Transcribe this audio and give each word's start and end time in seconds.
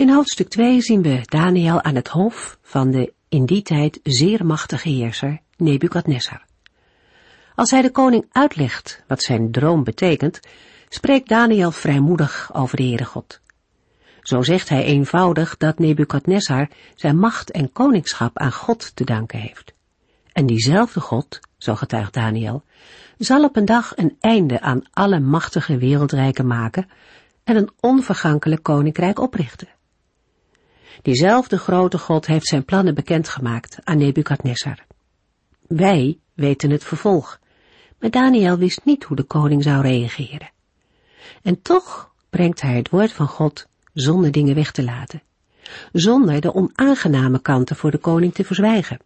In 0.00 0.10
hoofdstuk 0.10 0.48
2 0.48 0.80
zien 0.80 1.02
we 1.02 1.20
Daniel 1.24 1.82
aan 1.82 1.94
het 1.94 2.08
hof 2.08 2.58
van 2.62 2.90
de 2.90 3.12
in 3.28 3.46
die 3.46 3.62
tijd 3.62 4.00
zeer 4.02 4.46
machtige 4.46 4.88
heerser 4.88 5.40
Nebukadnessar. 5.56 6.44
Als 7.54 7.70
hij 7.70 7.82
de 7.82 7.90
koning 7.90 8.26
uitlegt 8.32 9.04
wat 9.06 9.22
zijn 9.22 9.50
droom 9.50 9.84
betekent, 9.84 10.40
spreekt 10.88 11.28
Daniel 11.28 11.70
vrijmoedig 11.70 12.50
over 12.54 12.76
de 12.76 12.82
Heere 12.82 13.04
God. 13.04 13.40
Zo 14.22 14.42
zegt 14.42 14.68
hij 14.68 14.84
eenvoudig 14.84 15.56
dat 15.56 15.78
Nebukadnessar 15.78 16.68
zijn 16.94 17.18
macht 17.18 17.50
en 17.50 17.72
koningschap 17.72 18.38
aan 18.38 18.52
God 18.52 18.96
te 18.96 19.04
danken 19.04 19.38
heeft. 19.38 19.72
En 20.32 20.46
diezelfde 20.46 21.00
God, 21.00 21.40
zo 21.58 21.74
getuigt 21.74 22.12
Daniel, 22.12 22.62
zal 23.18 23.44
op 23.44 23.56
een 23.56 23.64
dag 23.64 23.92
een 23.96 24.16
einde 24.20 24.60
aan 24.60 24.82
alle 24.92 25.20
machtige 25.20 25.76
wereldrijken 25.78 26.46
maken 26.46 26.88
en 27.44 27.56
een 27.56 27.70
onvergankelijk 27.80 28.62
koninkrijk 28.62 29.18
oprichten. 29.18 29.68
Diezelfde 31.02 31.58
grote 31.58 31.98
God 31.98 32.26
heeft 32.26 32.46
zijn 32.46 32.64
plannen 32.64 32.94
bekendgemaakt 32.94 33.78
aan 33.84 33.98
Nebukadnessar. 33.98 34.86
Wij 35.66 36.18
weten 36.34 36.70
het 36.70 36.84
vervolg, 36.84 37.40
maar 37.98 38.10
Daniel 38.10 38.58
wist 38.58 38.80
niet 38.84 39.04
hoe 39.04 39.16
de 39.16 39.22
koning 39.22 39.62
zou 39.62 39.82
reageren. 39.82 40.50
En 41.42 41.62
toch 41.62 42.14
brengt 42.30 42.60
hij 42.60 42.76
het 42.76 42.90
woord 42.90 43.12
van 43.12 43.26
God 43.26 43.66
zonder 43.92 44.32
dingen 44.32 44.54
weg 44.54 44.70
te 44.70 44.84
laten, 44.84 45.22
zonder 45.92 46.40
de 46.40 46.54
onaangename 46.54 47.40
kanten 47.40 47.76
voor 47.76 47.90
de 47.90 47.98
koning 47.98 48.34
te 48.34 48.44
verzwijgen. 48.44 48.98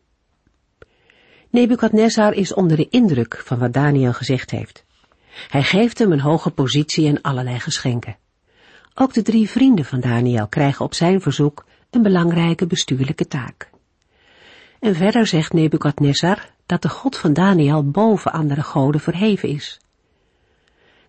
Nebukadnessar 1.51 2.33
is 2.33 2.55
onder 2.55 2.77
de 2.77 2.89
indruk 2.89 3.42
van 3.45 3.58
wat 3.58 3.73
Daniel 3.73 4.12
gezegd 4.12 4.51
heeft. 4.51 4.84
Hij 5.48 5.62
geeft 5.62 5.98
hem 5.98 6.12
een 6.12 6.20
hoge 6.20 6.51
positie 6.51 7.08
en 7.08 7.20
allerlei 7.20 7.61
geschenken. 7.61 8.17
Ook 8.95 9.12
de 9.12 9.23
drie 9.23 9.51
vrienden 9.51 9.84
van 9.84 10.01
Daniel 10.01 10.48
krijgen 10.48 10.84
op 10.84 10.95
zijn 10.95 11.20
verzoek 11.20 11.64
een 11.95 12.03
belangrijke 12.03 12.67
bestuurlijke 12.67 13.27
taak. 13.27 13.70
En 14.81 14.95
verder 14.95 15.27
zegt 15.27 15.53
Nebukadnessar 15.53 16.51
dat 16.67 16.83
de 16.83 16.89
God 16.89 17.17
van 17.17 17.33
Daniel 17.33 17.91
boven 17.91 18.33
andere 18.33 18.62
goden 18.62 19.01
verheven 19.01 19.48
is. 19.48 19.81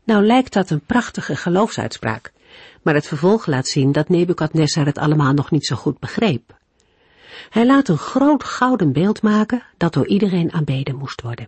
Nou 0.03 0.25
lijkt 0.25 0.53
dat 0.53 0.69
een 0.69 0.85
prachtige 0.85 1.35
geloofsuitspraak, 1.35 2.31
maar 2.81 2.93
het 2.93 3.07
vervolg 3.07 3.45
laat 3.45 3.67
zien 3.67 3.91
dat 3.91 4.09
Nebukadnessar 4.09 4.85
het 4.85 4.97
allemaal 4.97 5.33
nog 5.33 5.51
niet 5.51 5.65
zo 5.65 5.75
goed 5.75 5.99
begreep. 5.99 6.57
Hij 7.49 7.65
laat 7.65 7.87
een 7.87 7.97
groot 7.97 8.43
gouden 8.43 8.91
beeld 8.91 9.21
maken 9.21 9.63
dat 9.77 9.93
door 9.93 10.07
iedereen 10.07 10.53
aanbeden 10.53 10.95
moest 10.95 11.21
worden. 11.21 11.45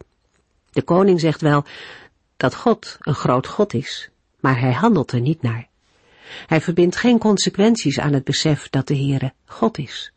De 0.72 0.82
koning 0.82 1.20
zegt 1.20 1.42
wel 1.42 1.64
dat 2.38 2.56
God 2.56 2.98
een 3.00 3.16
groot 3.16 3.48
God 3.48 3.74
is, 3.74 4.10
maar 4.40 4.60
hij 4.60 4.74
handelt 4.74 5.12
er 5.12 5.22
niet 5.22 5.42
naar. 5.42 5.68
Hij 6.46 6.62
verbindt 6.62 6.96
geen 6.96 7.18
consequenties 7.18 8.00
aan 8.00 8.14
het 8.14 8.24
besef 8.24 8.70
dat 8.70 8.88
de 8.88 8.98
Heere 8.98 9.34
God 9.46 9.78
is. 9.78 10.12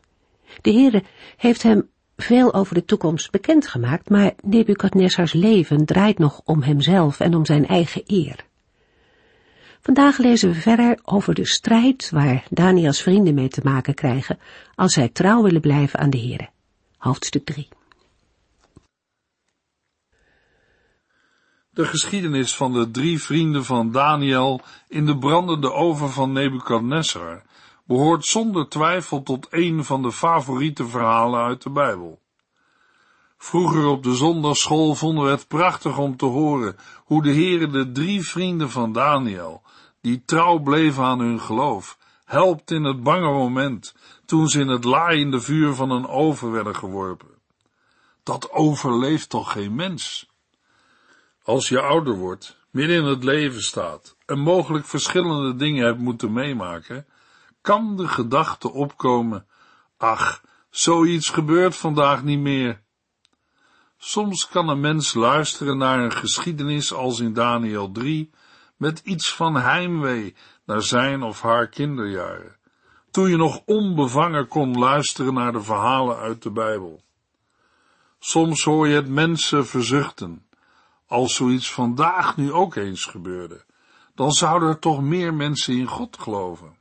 De 0.61 0.71
Heere 0.71 1.03
heeft 1.37 1.63
hem 1.63 1.89
veel 2.17 2.53
over 2.53 2.75
de 2.75 2.85
toekomst 2.85 3.31
bekendgemaakt, 3.31 4.09
maar 4.09 4.33
Nebukadnessars 4.43 5.33
leven 5.33 5.85
draait 5.85 6.17
nog 6.17 6.41
om 6.45 6.61
hemzelf 6.61 7.19
en 7.19 7.35
om 7.35 7.45
zijn 7.45 7.67
eigen 7.67 8.01
eer. 8.05 8.45
Vandaag 9.81 10.17
lezen 10.17 10.49
we 10.49 10.55
verder 10.55 10.99
over 11.03 11.33
de 11.33 11.45
strijd 11.45 12.09
waar 12.09 12.43
Daniels 12.49 13.01
vrienden 13.01 13.33
mee 13.33 13.47
te 13.47 13.61
maken 13.63 13.93
krijgen 13.93 14.39
als 14.75 14.93
zij 14.93 15.09
trouw 15.09 15.43
willen 15.43 15.61
blijven 15.61 15.99
aan 15.99 16.09
de 16.09 16.19
Heere. 16.19 16.49
Hoofdstuk 16.97 17.45
3. 17.45 17.67
De 21.73 21.85
geschiedenis 21.85 22.55
van 22.55 22.73
de 22.73 22.91
drie 22.91 23.21
vrienden 23.21 23.65
van 23.65 23.91
Daniel 23.91 24.61
in 24.87 25.05
de 25.05 25.17
brandende 25.17 25.73
oven 25.73 26.09
van 26.09 26.31
Nebukadnessar 26.31 27.43
behoort 27.85 28.25
zonder 28.25 28.69
twijfel 28.69 29.23
tot 29.23 29.47
een 29.49 29.85
van 29.85 30.01
de 30.01 30.11
favoriete 30.11 30.87
verhalen 30.87 31.43
uit 31.43 31.61
de 31.61 31.69
Bijbel. 31.69 32.19
Vroeger 33.37 33.85
op 33.85 34.03
de 34.03 34.15
zondagschool 34.15 34.95
vonden 34.95 35.23
we 35.23 35.29
het 35.29 35.47
prachtig 35.47 35.97
om 35.97 36.17
te 36.17 36.25
horen 36.25 36.75
hoe 37.05 37.23
de 37.23 37.33
Heere 37.33 37.69
de 37.69 37.91
drie 37.91 38.27
vrienden 38.27 38.69
van 38.69 38.91
Daniel, 38.91 39.61
die 40.01 40.23
trouw 40.25 40.59
bleven 40.59 41.03
aan 41.03 41.19
hun 41.19 41.39
geloof, 41.39 41.97
helpt 42.25 42.71
in 42.71 42.83
het 42.83 43.03
bange 43.03 43.31
moment 43.31 43.95
toen 44.25 44.47
ze 44.47 44.59
in 44.59 44.67
het 44.67 44.83
laaiende 44.83 45.41
vuur 45.41 45.73
van 45.73 45.91
een 45.91 46.07
oven 46.07 46.51
werden 46.51 46.75
geworpen. 46.75 47.29
Dat 48.23 48.51
overleeft 48.51 49.29
toch 49.29 49.51
geen 49.51 49.75
mens? 49.75 50.30
Als 51.43 51.69
je 51.69 51.81
ouder 51.81 52.15
wordt, 52.15 52.57
midden 52.69 52.97
in 52.97 53.05
het 53.05 53.23
leven 53.23 53.61
staat 53.61 54.15
en 54.25 54.39
mogelijk 54.39 54.85
verschillende 54.85 55.55
dingen 55.55 55.85
hebt 55.85 55.99
moeten 55.99 56.33
meemaken, 56.33 57.05
kan 57.61 57.97
de 57.97 58.07
gedachte 58.07 58.71
opkomen, 58.71 59.47
ach, 59.97 60.41
zoiets 60.69 61.29
gebeurt 61.29 61.75
vandaag 61.75 62.23
niet 62.23 62.39
meer. 62.39 62.81
Soms 63.97 64.47
kan 64.47 64.69
een 64.69 64.79
mens 64.79 65.13
luisteren 65.13 65.77
naar 65.77 65.99
een 65.99 66.11
geschiedenis 66.11 66.93
als 66.93 67.19
in 67.19 67.33
Daniel 67.33 67.91
3 67.91 68.29
met 68.77 68.99
iets 68.99 69.33
van 69.33 69.55
heimwee 69.55 70.35
naar 70.65 70.81
zijn 70.81 71.23
of 71.23 71.41
haar 71.41 71.67
kinderjaren, 71.67 72.57
toen 73.11 73.29
je 73.29 73.37
nog 73.37 73.61
onbevangen 73.65 74.47
kon 74.47 74.79
luisteren 74.79 75.33
naar 75.33 75.51
de 75.51 75.61
verhalen 75.61 76.17
uit 76.17 76.43
de 76.43 76.51
Bijbel. 76.51 77.01
Soms 78.19 78.63
hoor 78.63 78.87
je 78.87 78.95
het 78.95 79.09
mensen 79.09 79.65
verzuchten, 79.65 80.45
als 81.11 81.35
zoiets 81.35 81.73
vandaag 81.73 82.37
nu 82.37 82.51
ook 82.51 82.75
eens 82.75 83.05
gebeurde, 83.05 83.65
dan 84.15 84.31
zouden 84.31 84.69
er 84.69 84.79
toch 84.79 85.01
meer 85.01 85.33
mensen 85.33 85.73
in 85.77 85.87
God 85.87 86.17
geloven. 86.19 86.77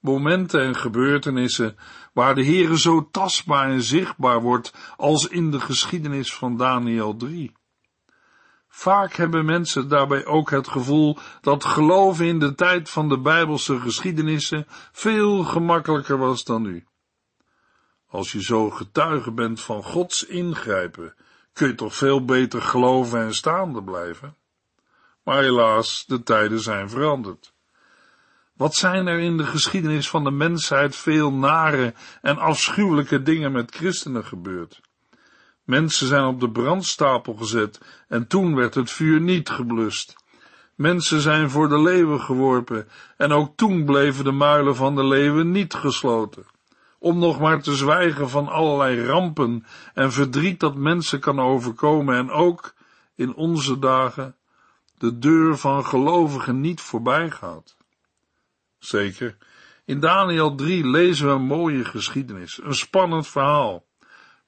Momenten 0.00 0.60
en 0.60 0.76
gebeurtenissen 0.76 1.76
waar 2.12 2.34
de 2.34 2.44
Heere 2.44 2.78
zo 2.78 3.08
tastbaar 3.10 3.70
en 3.70 3.82
zichtbaar 3.82 4.42
wordt 4.42 4.74
als 4.96 5.28
in 5.28 5.50
de 5.50 5.60
geschiedenis 5.60 6.34
van 6.34 6.56
Daniel 6.56 7.16
3. 7.16 7.52
Vaak 8.68 9.14
hebben 9.14 9.44
mensen 9.44 9.88
daarbij 9.88 10.26
ook 10.26 10.50
het 10.50 10.68
gevoel 10.68 11.18
dat 11.40 11.64
geloven 11.64 12.26
in 12.26 12.38
de 12.38 12.54
tijd 12.54 12.90
van 12.90 13.08
de 13.08 13.18
Bijbelse 13.18 13.80
geschiedenissen 13.80 14.66
veel 14.92 15.44
gemakkelijker 15.44 16.18
was 16.18 16.44
dan 16.44 16.62
nu. 16.62 16.84
Als 18.08 18.32
je 18.32 18.42
zo 18.42 18.70
getuige 18.70 19.32
bent 19.32 19.60
van 19.60 19.82
Gods 19.82 20.24
ingrijpen, 20.26 21.14
kun 21.54 21.68
je 21.68 21.74
toch 21.74 21.94
veel 21.94 22.24
beter 22.24 22.62
geloven 22.62 23.20
en 23.20 23.34
staande 23.34 23.82
blijven. 23.82 24.36
Maar 25.22 25.42
helaas, 25.42 26.04
de 26.06 26.22
tijden 26.22 26.60
zijn 26.60 26.90
veranderd. 26.90 27.52
Wat 28.56 28.74
zijn 28.74 29.06
er 29.06 29.18
in 29.18 29.36
de 29.36 29.44
geschiedenis 29.44 30.08
van 30.08 30.24
de 30.24 30.30
mensheid 30.30 30.96
veel 30.96 31.32
nare 31.32 31.94
en 32.22 32.38
afschuwelijke 32.38 33.22
dingen 33.22 33.52
met 33.52 33.74
christenen 33.74 34.24
gebeurd? 34.24 34.80
Mensen 35.64 36.06
zijn 36.06 36.24
op 36.24 36.40
de 36.40 36.50
brandstapel 36.50 37.34
gezet 37.34 37.80
en 38.08 38.26
toen 38.26 38.54
werd 38.54 38.74
het 38.74 38.90
vuur 38.90 39.20
niet 39.20 39.48
geblust. 39.48 40.14
Mensen 40.74 41.20
zijn 41.20 41.50
voor 41.50 41.68
de 41.68 41.80
leeuwen 41.82 42.20
geworpen 42.20 42.88
en 43.16 43.32
ook 43.32 43.56
toen 43.56 43.84
bleven 43.84 44.24
de 44.24 44.32
muilen 44.32 44.76
van 44.76 44.94
de 44.94 45.04
leeuwen 45.04 45.50
niet 45.50 45.74
gesloten. 45.74 46.46
Om 47.04 47.18
nog 47.18 47.40
maar 47.40 47.62
te 47.62 47.74
zwijgen 47.74 48.30
van 48.30 48.48
allerlei 48.48 49.06
rampen 49.06 49.66
en 49.94 50.12
verdriet 50.12 50.60
dat 50.60 50.74
mensen 50.74 51.20
kan 51.20 51.40
overkomen 51.40 52.16
en 52.16 52.30
ook 52.30 52.74
in 53.14 53.34
onze 53.34 53.78
dagen 53.78 54.36
de 54.98 55.18
deur 55.18 55.56
van 55.56 55.84
gelovigen 55.84 56.60
niet 56.60 56.80
voorbij 56.80 57.30
gaat. 57.30 57.76
Zeker, 58.78 59.36
in 59.84 60.00
Daniel 60.00 60.54
3 60.54 60.86
lezen 60.88 61.26
we 61.26 61.32
een 61.32 61.46
mooie 61.46 61.84
geschiedenis, 61.84 62.60
een 62.62 62.74
spannend 62.74 63.26
verhaal. 63.26 63.84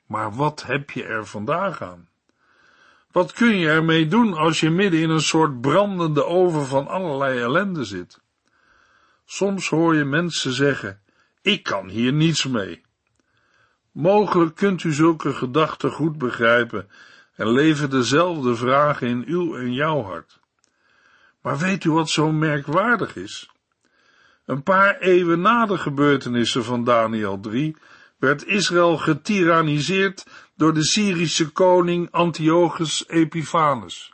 Maar 0.06 0.34
wat 0.34 0.62
heb 0.62 0.90
je 0.90 1.04
er 1.04 1.26
vandaag 1.26 1.82
aan? 1.82 2.08
Wat 3.10 3.32
kun 3.32 3.56
je 3.56 3.68
ermee 3.68 4.06
doen 4.06 4.34
als 4.34 4.60
je 4.60 4.70
midden 4.70 5.00
in 5.00 5.10
een 5.10 5.20
soort 5.20 5.60
brandende 5.60 6.24
oven 6.24 6.66
van 6.66 6.86
allerlei 6.86 7.40
ellende 7.40 7.84
zit? 7.84 8.20
Soms 9.24 9.68
hoor 9.68 9.94
je 9.94 10.04
mensen 10.04 10.52
zeggen, 10.52 11.00
ik 11.46 11.62
kan 11.62 11.88
hier 11.88 12.12
niets 12.12 12.44
mee. 12.44 12.82
Mogelijk 13.92 14.54
kunt 14.54 14.84
u 14.84 14.92
zulke 14.92 15.32
gedachten 15.32 15.90
goed 15.90 16.18
begrijpen 16.18 16.88
en 17.34 17.50
leven 17.50 17.90
dezelfde 17.90 18.56
vragen 18.56 19.08
in 19.08 19.24
uw 19.26 19.56
en 19.56 19.72
jouw 19.72 20.02
hart. 20.02 20.40
Maar 21.42 21.58
weet 21.58 21.84
u 21.84 21.90
wat 21.90 22.10
zo 22.10 22.32
merkwaardig 22.32 23.16
is? 23.16 23.50
Een 24.44 24.62
paar 24.62 24.98
eeuwen 24.98 25.40
na 25.40 25.66
de 25.66 25.78
gebeurtenissen 25.78 26.64
van 26.64 26.84
Daniel 26.84 27.40
3 27.40 27.76
werd 28.18 28.46
Israël 28.46 28.96
getiraniseerd 28.96 30.26
door 30.56 30.74
de 30.74 30.84
Syrische 30.84 31.52
koning 31.52 32.10
Antiochus 32.10 33.08
Epiphanes. 33.08 34.12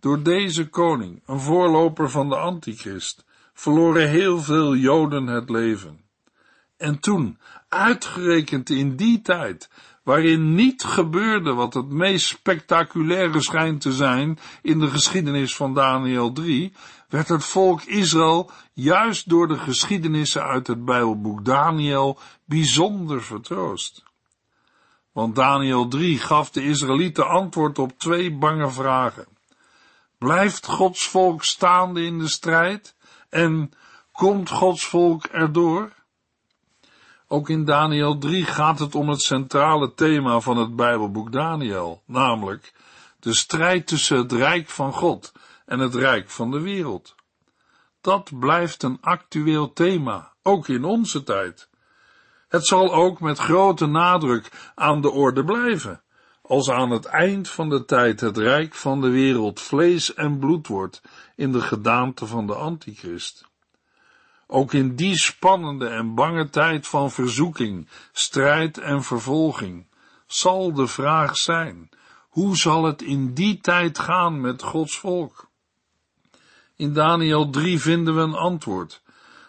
Door 0.00 0.22
deze 0.22 0.68
koning, 0.68 1.22
een 1.26 1.40
voorloper 1.40 2.10
van 2.10 2.28
de 2.28 2.36
antichrist, 2.36 3.24
verloren 3.54 4.08
heel 4.08 4.38
veel 4.38 4.74
Joden 4.74 5.26
het 5.26 5.50
leven. 5.50 6.03
En 6.76 6.98
toen, 7.00 7.38
uitgerekend 7.68 8.70
in 8.70 8.96
die 8.96 9.20
tijd, 9.22 9.70
waarin 10.02 10.54
niet 10.54 10.84
gebeurde 10.84 11.52
wat 11.52 11.74
het 11.74 11.88
meest 11.88 12.26
spectaculaire 12.26 13.40
schijnt 13.40 13.80
te 13.80 13.92
zijn 13.92 14.38
in 14.62 14.78
de 14.78 14.90
geschiedenis 14.90 15.56
van 15.56 15.74
Daniel 15.74 16.32
3, 16.32 16.72
werd 17.08 17.28
het 17.28 17.44
volk 17.44 17.82
Israël 17.82 18.50
juist 18.72 19.28
door 19.28 19.48
de 19.48 19.58
geschiedenissen 19.58 20.42
uit 20.42 20.66
het 20.66 20.84
Bijbelboek 20.84 21.44
Daniel 21.44 22.18
bijzonder 22.44 23.22
vertroost. 23.22 24.02
Want 25.12 25.34
Daniel 25.34 25.88
3 25.88 26.18
gaf 26.18 26.50
de 26.50 26.64
Israëlieten 26.64 27.28
antwoord 27.28 27.78
op 27.78 27.98
twee 27.98 28.32
bange 28.32 28.70
vragen. 28.70 29.26
Blijft 30.18 30.66
Gods 30.66 31.08
volk 31.08 31.44
staande 31.44 32.04
in 32.04 32.18
de 32.18 32.28
strijd 32.28 32.94
en 33.28 33.72
komt 34.12 34.50
Gods 34.50 34.86
volk 34.86 35.24
erdoor? 35.24 35.92
Ook 37.28 37.48
in 37.48 37.64
Daniel 37.64 38.18
3 38.18 38.44
gaat 38.44 38.78
het 38.78 38.94
om 38.94 39.08
het 39.08 39.20
centrale 39.20 39.94
thema 39.94 40.40
van 40.40 40.56
het 40.56 40.76
Bijbelboek 40.76 41.32
Daniel, 41.32 42.02
namelijk 42.06 42.72
de 43.20 43.34
strijd 43.34 43.86
tussen 43.86 44.16
het 44.16 44.32
rijk 44.32 44.68
van 44.68 44.92
God 44.92 45.32
en 45.66 45.78
het 45.78 45.94
rijk 45.94 46.30
van 46.30 46.50
de 46.50 46.60
wereld. 46.60 47.14
Dat 48.00 48.38
blijft 48.38 48.82
een 48.82 48.98
actueel 49.00 49.72
thema, 49.72 50.32
ook 50.42 50.68
in 50.68 50.84
onze 50.84 51.22
tijd. 51.22 51.68
Het 52.48 52.66
zal 52.66 52.94
ook 52.94 53.20
met 53.20 53.38
grote 53.38 53.86
nadruk 53.86 54.72
aan 54.74 55.00
de 55.00 55.10
orde 55.10 55.44
blijven, 55.44 56.02
als 56.42 56.70
aan 56.70 56.90
het 56.90 57.04
eind 57.04 57.48
van 57.48 57.68
de 57.68 57.84
tijd 57.84 58.20
het 58.20 58.38
rijk 58.38 58.74
van 58.74 59.00
de 59.00 59.08
wereld 59.08 59.60
vlees 59.60 60.14
en 60.14 60.38
bloed 60.38 60.66
wordt 60.66 61.02
in 61.36 61.52
de 61.52 61.60
gedaante 61.60 62.26
van 62.26 62.46
de 62.46 62.54
antichrist. 62.54 63.52
Ook 64.46 64.72
in 64.72 64.96
die 64.96 65.18
spannende 65.18 65.88
en 65.88 66.14
bange 66.14 66.50
tijd 66.50 66.86
van 66.86 67.10
verzoeking, 67.10 67.88
strijd 68.12 68.78
en 68.78 69.02
vervolging 69.02 69.86
zal 70.26 70.72
de 70.72 70.86
vraag 70.86 71.36
zijn, 71.36 71.88
hoe 72.28 72.56
zal 72.56 72.84
het 72.84 73.02
in 73.02 73.34
die 73.34 73.60
tijd 73.60 73.98
gaan 73.98 74.40
met 74.40 74.62
Gods 74.62 74.98
volk? 74.98 75.50
In 76.76 76.92
Daniel 76.92 77.50
3 77.50 77.80
vinden 77.80 78.14
we 78.14 78.20
een 78.20 78.34
antwoord. 78.34 79.02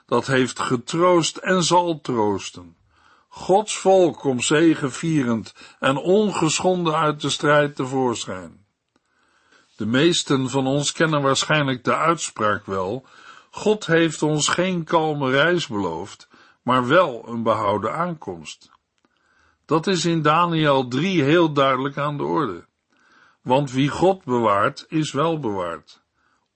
Dat 0.05 0.27
heeft 0.27 0.59
getroost 0.59 1.37
en 1.37 1.63
zal 1.63 2.01
troosten. 2.01 2.77
Gods 3.27 3.77
volk 3.77 4.17
komt 4.17 4.43
zegevierend 4.43 5.53
en 5.79 5.97
ongeschonden 5.97 6.95
uit 6.95 7.21
de 7.21 7.29
strijd 7.29 7.75
tevoorschijn. 7.75 8.65
De 9.75 9.85
meesten 9.85 10.49
van 10.49 10.67
ons 10.67 10.91
kennen 10.91 11.21
waarschijnlijk 11.21 11.83
de 11.83 11.95
uitspraak 11.95 12.65
wel, 12.65 13.05
God 13.55 13.85
heeft 13.85 14.21
ons 14.21 14.47
geen 14.47 14.83
kalme 14.83 15.31
reis 15.31 15.67
beloofd, 15.67 16.27
maar 16.61 16.87
wel 16.87 17.27
een 17.27 17.43
behouden 17.43 17.93
aankomst. 17.93 18.71
Dat 19.65 19.87
is 19.87 20.05
in 20.05 20.21
Daniel 20.21 20.87
3 20.87 21.23
heel 21.23 21.53
duidelijk 21.53 21.97
aan 21.97 22.17
de 22.17 22.23
orde. 22.23 22.65
Want 23.41 23.71
wie 23.71 23.89
God 23.89 24.23
bewaart, 24.23 24.85
is 24.87 25.11
wel 25.11 25.39
bewaard. 25.39 26.01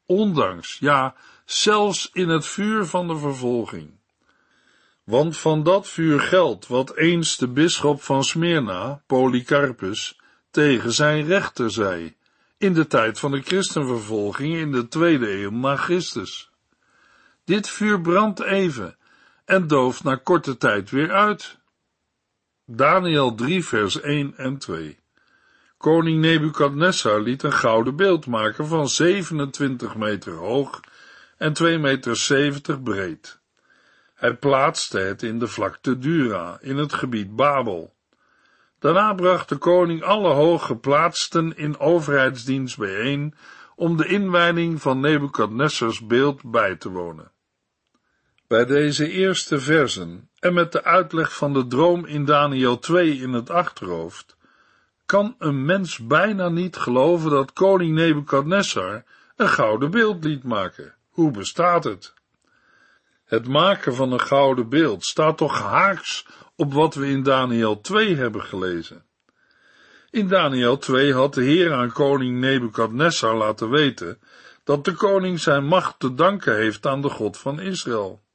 Ondanks, 0.05 0.77
ja, 0.79 1.15
zelfs 1.45 2.09
in 2.13 2.29
het 2.29 2.45
vuur 2.45 2.85
van 2.85 3.07
de 3.07 3.17
vervolging. 3.17 3.99
Want 5.03 5.37
van 5.37 5.63
dat 5.63 5.87
vuur 5.87 6.19
geldt 6.19 6.67
wat 6.67 6.95
eens 6.95 7.37
de 7.37 7.47
bisschop 7.47 8.01
van 8.01 8.23
Smyrna, 8.23 9.01
Polycarpus, 9.05 10.19
tegen 10.51 10.91
zijn 10.91 11.25
rechter 11.25 11.71
zei, 11.71 12.15
in 12.57 12.73
de 12.73 12.87
tijd 12.87 13.19
van 13.19 13.31
de 13.31 13.41
christenvervolging 13.41 14.55
in 14.55 14.71
de 14.71 14.87
tweede 14.87 15.31
eeuw 15.31 15.51
na 15.51 15.75
Christus. 15.75 16.48
Dit 17.49 17.69
vuur 17.69 18.01
brandt 18.01 18.39
even 18.39 18.97
en 19.45 19.67
dooft 19.67 20.03
na 20.03 20.15
korte 20.15 20.57
tijd 20.57 20.89
weer 20.89 21.11
uit. 21.11 21.57
Daniel 22.65 23.35
3 23.35 23.65
vers 23.65 24.01
1 24.01 24.37
en 24.37 24.57
2 24.57 24.99
Koning 25.77 26.21
Nebukadnessar 26.21 27.21
liet 27.21 27.43
een 27.43 27.53
gouden 27.53 27.95
beeld 27.95 28.25
maken 28.25 28.67
van 28.67 28.89
27 28.89 29.95
meter 29.95 30.33
hoog 30.33 30.79
en 31.37 31.53
2 31.53 31.77
meter 31.77 32.15
70 32.15 32.83
breed. 32.83 33.39
Hij 34.15 34.35
plaatste 34.35 34.99
het 34.99 35.23
in 35.23 35.39
de 35.39 35.47
vlakte 35.47 35.97
Dura, 35.97 36.57
in 36.61 36.77
het 36.77 36.93
gebied 36.93 37.35
Babel. 37.35 37.93
Daarna 38.79 39.13
bracht 39.13 39.49
de 39.49 39.57
koning 39.57 40.03
alle 40.03 40.33
hooggeplaatsten 40.33 41.57
in 41.57 41.79
overheidsdienst 41.79 42.77
bijeen 42.77 43.35
om 43.75 43.97
de 43.97 44.05
inwijding 44.05 44.81
van 44.81 44.99
Nebukadnessars 44.99 46.05
beeld 46.05 46.51
bij 46.51 46.75
te 46.75 46.89
wonen. 46.89 47.31
Bij 48.49 48.65
deze 48.65 49.11
eerste 49.11 49.59
versen 49.59 50.29
en 50.39 50.53
met 50.53 50.71
de 50.71 50.83
uitleg 50.83 51.35
van 51.35 51.53
de 51.53 51.67
droom 51.67 52.05
in 52.05 52.25
Daniel 52.25 52.79
2 52.79 53.17
in 53.17 53.33
het 53.33 53.49
achterhoofd, 53.49 54.37
kan 55.05 55.35
een 55.37 55.65
mens 55.65 55.97
bijna 55.97 56.49
niet 56.49 56.75
geloven 56.75 57.29
dat 57.29 57.53
koning 57.53 57.95
Nebukadnessar 57.95 59.03
een 59.35 59.49
gouden 59.49 59.91
beeld 59.91 60.23
liet 60.23 60.43
maken. 60.43 60.95
Hoe 61.09 61.31
bestaat 61.31 61.83
het? 61.83 62.13
Het 63.25 63.47
maken 63.47 63.95
van 63.95 64.11
een 64.11 64.21
gouden 64.21 64.69
beeld 64.69 65.05
staat 65.05 65.37
toch 65.37 65.59
haaks 65.59 66.27
op 66.55 66.73
wat 66.73 66.95
we 66.95 67.07
in 67.07 67.23
Daniel 67.23 67.81
2 67.81 68.15
hebben 68.15 68.43
gelezen. 68.43 69.05
In 70.09 70.27
Daniel 70.27 70.77
2 70.77 71.13
had 71.13 71.33
de 71.33 71.43
Heer 71.43 71.73
aan 71.73 71.91
koning 71.91 72.39
Nebukadnessar 72.39 73.35
laten 73.35 73.69
weten 73.69 74.19
dat 74.63 74.85
de 74.85 74.93
koning 74.93 75.39
zijn 75.39 75.65
macht 75.65 75.99
te 75.99 76.13
danken 76.13 76.55
heeft 76.55 76.85
aan 76.85 77.01
de 77.01 77.09
God 77.09 77.37
van 77.37 77.59
Israël. 77.59 78.27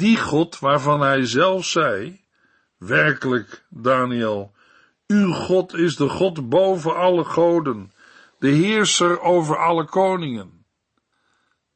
Die 0.00 0.16
God 0.16 0.58
waarvan 0.58 1.00
hij 1.00 1.26
zelf 1.26 1.64
zei, 1.64 2.20
werkelijk, 2.78 3.64
Daniel, 3.68 4.52
uw 5.06 5.32
God 5.32 5.74
is 5.74 5.96
de 5.96 6.08
God 6.08 6.48
boven 6.48 6.96
alle 6.96 7.24
goden, 7.24 7.92
de 8.38 8.48
heerser 8.48 9.20
over 9.20 9.56
alle 9.58 9.84
koningen. 9.84 10.64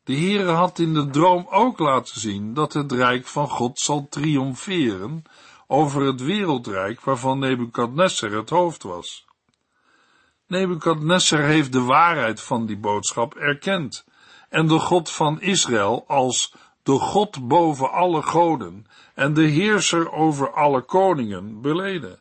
De 0.04 0.14
Heere 0.14 0.50
had 0.50 0.78
in 0.78 0.94
de 0.94 1.10
droom 1.10 1.46
ook 1.50 1.78
laten 1.78 2.20
zien 2.20 2.54
dat 2.54 2.72
het 2.72 2.92
rijk 2.92 3.26
van 3.26 3.48
God 3.48 3.78
zal 3.78 4.06
triomferen 4.08 5.22
over 5.66 6.02
het 6.02 6.20
wereldrijk 6.20 7.00
waarvan 7.00 7.38
Nebukadnessar 7.38 8.30
het 8.30 8.50
hoofd 8.50 8.82
was. 8.82 9.24
Nebukadnessar 10.46 11.40
heeft 11.40 11.72
de 11.72 11.82
waarheid 11.82 12.40
van 12.40 12.66
die 12.66 12.78
boodschap 12.78 13.34
erkend 13.34 14.04
en 14.48 14.66
de 14.66 14.78
God 14.78 15.10
van 15.10 15.40
Israël 15.40 16.04
als 16.06 16.54
de 16.84 16.98
God 16.98 17.48
boven 17.48 17.90
alle 17.90 18.22
goden 18.22 18.86
en 19.14 19.34
de 19.34 19.42
heerser 19.42 20.12
over 20.12 20.52
alle 20.52 20.80
koningen 20.80 21.60
beleden. 21.60 22.20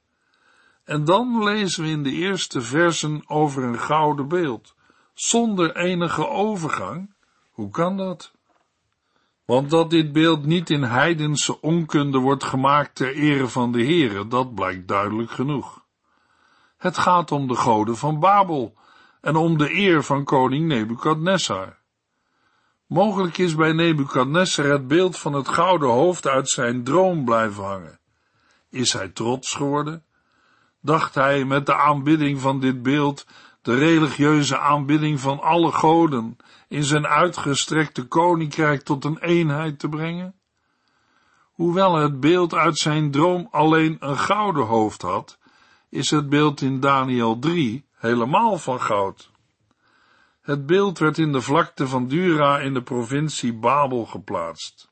En 0.83 1.05
dan 1.05 1.43
lezen 1.43 1.83
we 1.83 1.89
in 1.89 2.03
de 2.03 2.11
eerste 2.11 2.61
versen 2.61 3.23
over 3.29 3.63
een 3.63 3.79
gouden 3.79 4.27
beeld, 4.27 4.75
zonder 5.13 5.75
enige 5.75 6.27
overgang. 6.27 7.13
Hoe 7.51 7.69
kan 7.69 7.97
dat? 7.97 8.31
Want 9.45 9.69
dat 9.69 9.89
dit 9.89 10.11
beeld 10.11 10.45
niet 10.45 10.69
in 10.69 10.83
heidense 10.83 11.61
onkunde 11.61 12.17
wordt 12.17 12.43
gemaakt 12.43 12.95
ter 12.95 13.13
ere 13.15 13.47
van 13.47 13.71
de 13.71 13.83
Heere, 13.83 14.27
dat 14.27 14.55
blijkt 14.55 14.87
duidelijk 14.87 15.31
genoeg. 15.31 15.83
Het 16.77 16.97
gaat 16.97 17.31
om 17.31 17.47
de 17.47 17.55
goden 17.55 17.97
van 17.97 18.19
Babel 18.19 18.73
en 19.21 19.35
om 19.35 19.57
de 19.57 19.73
eer 19.73 20.03
van 20.03 20.23
koning 20.23 20.67
Nebukadnessar. 20.67 21.77
Mogelijk 22.93 23.37
is 23.37 23.55
bij 23.55 23.71
Nebukadnessar 23.71 24.65
het 24.65 24.87
beeld 24.87 25.17
van 25.17 25.33
het 25.33 25.47
gouden 25.47 25.89
hoofd 25.89 26.27
uit 26.27 26.49
zijn 26.49 26.83
droom 26.83 27.25
blijven 27.25 27.63
hangen. 27.63 27.99
Is 28.69 28.93
hij 28.93 29.09
trots 29.09 29.53
geworden? 29.53 30.03
Dacht 30.81 31.15
hij 31.15 31.45
met 31.45 31.65
de 31.65 31.75
aanbidding 31.75 32.39
van 32.39 32.59
dit 32.59 32.83
beeld 32.83 33.25
de 33.61 33.75
religieuze 33.75 34.59
aanbidding 34.59 35.19
van 35.19 35.39
alle 35.39 35.71
goden 35.71 36.37
in 36.67 36.83
zijn 36.83 37.07
uitgestrekte 37.07 38.03
koninkrijk 38.03 38.81
tot 38.81 39.05
een 39.05 39.17
eenheid 39.19 39.79
te 39.79 39.89
brengen? 39.89 40.35
Hoewel 41.51 41.95
het 41.95 42.19
beeld 42.19 42.53
uit 42.53 42.77
zijn 42.77 43.11
droom 43.11 43.47
alleen 43.51 43.97
een 43.99 44.17
gouden 44.17 44.65
hoofd 44.65 45.01
had, 45.01 45.37
is 45.89 46.09
het 46.09 46.29
beeld 46.29 46.61
in 46.61 46.79
Daniel 46.79 47.39
3 47.39 47.85
helemaal 47.93 48.57
van 48.57 48.81
goud. 48.81 49.31
Het 50.43 50.65
beeld 50.65 50.99
werd 50.99 51.17
in 51.17 51.31
de 51.31 51.41
vlakte 51.41 51.87
van 51.87 52.07
Dura 52.07 52.59
in 52.59 52.73
de 52.73 52.81
provincie 52.81 53.53
Babel 53.53 54.05
geplaatst. 54.05 54.91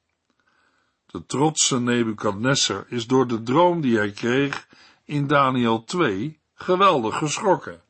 De 1.05 1.25
trotse 1.25 1.79
Nebukadnessar 1.79 2.85
is 2.87 3.07
door 3.07 3.27
de 3.27 3.43
droom 3.43 3.81
die 3.81 3.97
hij 3.97 4.11
kreeg 4.11 4.67
in 5.05 5.27
Daniel 5.27 5.83
2 5.83 6.39
geweldig 6.53 7.17
geschrokken. 7.17 7.81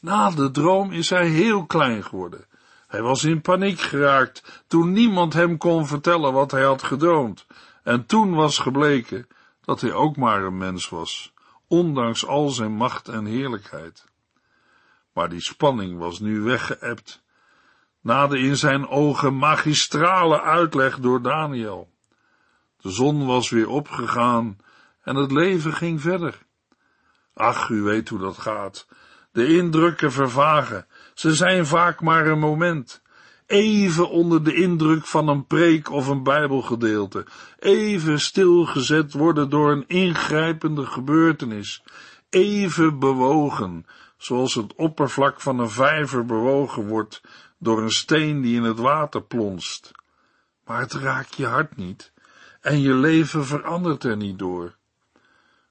Na 0.00 0.30
de 0.30 0.50
droom 0.50 0.92
is 0.92 1.10
hij 1.10 1.28
heel 1.28 1.66
klein 1.66 2.04
geworden, 2.04 2.46
Hij 2.86 3.02
was 3.02 3.24
in 3.24 3.40
paniek 3.40 3.80
geraakt 3.80 4.62
toen 4.66 4.92
niemand 4.92 5.32
hem 5.32 5.56
kon 5.56 5.86
vertellen 5.86 6.32
wat 6.32 6.50
hij 6.50 6.64
had 6.64 6.82
gedroomd. 6.82 7.46
En 7.82 8.06
toen 8.06 8.34
was 8.34 8.58
gebleken 8.58 9.26
dat 9.60 9.80
hij 9.80 9.92
ook 9.92 10.16
maar 10.16 10.42
een 10.42 10.58
mens 10.58 10.88
was, 10.88 11.32
ondanks 11.68 12.26
al 12.26 12.48
zijn 12.48 12.72
macht 12.72 13.08
en 13.08 13.24
heerlijkheid. 13.24 14.09
Maar 15.12 15.28
die 15.28 15.40
spanning 15.40 15.98
was 15.98 16.18
nu 16.18 16.40
weggeëpt, 16.40 17.22
na 18.00 18.26
de 18.26 18.38
in 18.38 18.56
zijn 18.56 18.88
ogen 18.88 19.36
magistrale 19.36 20.42
uitleg 20.42 20.98
door 20.98 21.22
Daniel. 21.22 21.90
De 22.76 22.90
zon 22.90 23.26
was 23.26 23.50
weer 23.50 23.68
opgegaan 23.68 24.56
en 25.02 25.16
het 25.16 25.30
leven 25.30 25.72
ging 25.72 26.00
verder. 26.00 26.38
Ach, 27.34 27.68
u 27.68 27.82
weet 27.82 28.08
hoe 28.08 28.18
dat 28.18 28.38
gaat. 28.38 28.86
De 29.32 29.56
indrukken 29.56 30.12
vervagen. 30.12 30.86
Ze 31.14 31.34
zijn 31.34 31.66
vaak 31.66 32.00
maar 32.00 32.26
een 32.26 32.38
moment. 32.38 33.02
Even 33.46 34.10
onder 34.10 34.44
de 34.44 34.54
indruk 34.54 35.06
van 35.06 35.28
een 35.28 35.46
preek 35.46 35.90
of 35.90 36.06
een 36.06 36.22
bijbelgedeelte. 36.22 37.26
Even 37.58 38.20
stilgezet 38.20 39.12
worden 39.12 39.50
door 39.50 39.70
een 39.70 39.88
ingrijpende 39.88 40.86
gebeurtenis. 40.86 41.82
Even 42.28 42.98
bewogen, 42.98 43.86
zoals 44.20 44.54
het 44.54 44.74
oppervlak 44.74 45.40
van 45.40 45.58
een 45.58 45.70
vijver 45.70 46.24
bewogen 46.24 46.86
wordt 46.86 47.20
door 47.58 47.82
een 47.82 47.90
steen 47.90 48.40
die 48.40 48.56
in 48.56 48.62
het 48.62 48.78
water 48.78 49.22
plonst. 49.22 49.92
Maar 50.64 50.80
het 50.80 50.92
raakt 50.92 51.34
je 51.34 51.46
hart 51.46 51.76
niet 51.76 52.12
en 52.60 52.80
je 52.80 52.94
leven 52.94 53.46
verandert 53.46 54.04
er 54.04 54.16
niet 54.16 54.38
door. 54.38 54.76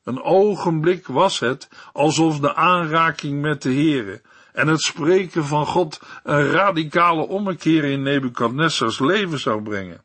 Een 0.04 0.22
ogenblik 0.22 1.08
was 1.08 1.40
het 1.40 1.70
alsof 1.94 2.40
de 2.40 2.56
aanraking 2.56 3.42
met 3.42 3.62
de 3.62 3.74
Heere 3.74 4.22
en 4.54 4.68
het 4.68 4.82
spreken 4.82 5.46
van 5.46 5.66
God 5.66 6.02
een 6.24 6.52
radicale 6.52 7.28
ommekeer 7.28 7.84
in 7.84 8.02
Nebukadnessars 8.02 9.00
leven 9.00 9.40
zou 9.40 9.64
brengen. 9.64 10.04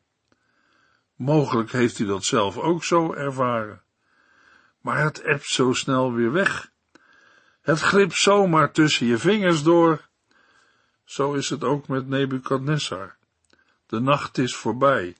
Mogelijk 1.15 1.71
heeft 1.71 1.99
u 1.99 2.05
dat 2.05 2.23
zelf 2.23 2.57
ook 2.57 2.83
zo 2.83 3.13
ervaren. 3.13 3.81
Maar 4.81 5.03
het 5.03 5.21
ebt 5.21 5.45
zo 5.45 5.73
snel 5.73 6.13
weer 6.13 6.31
weg. 6.31 6.73
Het 7.65 7.79
glipt 7.79 8.15
zomaar 8.15 8.71
tussen 8.71 9.07
je 9.07 9.17
vingers 9.17 9.63
door. 9.63 10.07
Zo 11.05 11.33
is 11.33 11.49
het 11.49 11.63
ook 11.63 11.87
met 11.87 12.07
Nebukadnessar. 12.07 13.15
De 13.87 13.99
nacht 13.99 14.37
is 14.37 14.55
voorbij. 14.55 15.15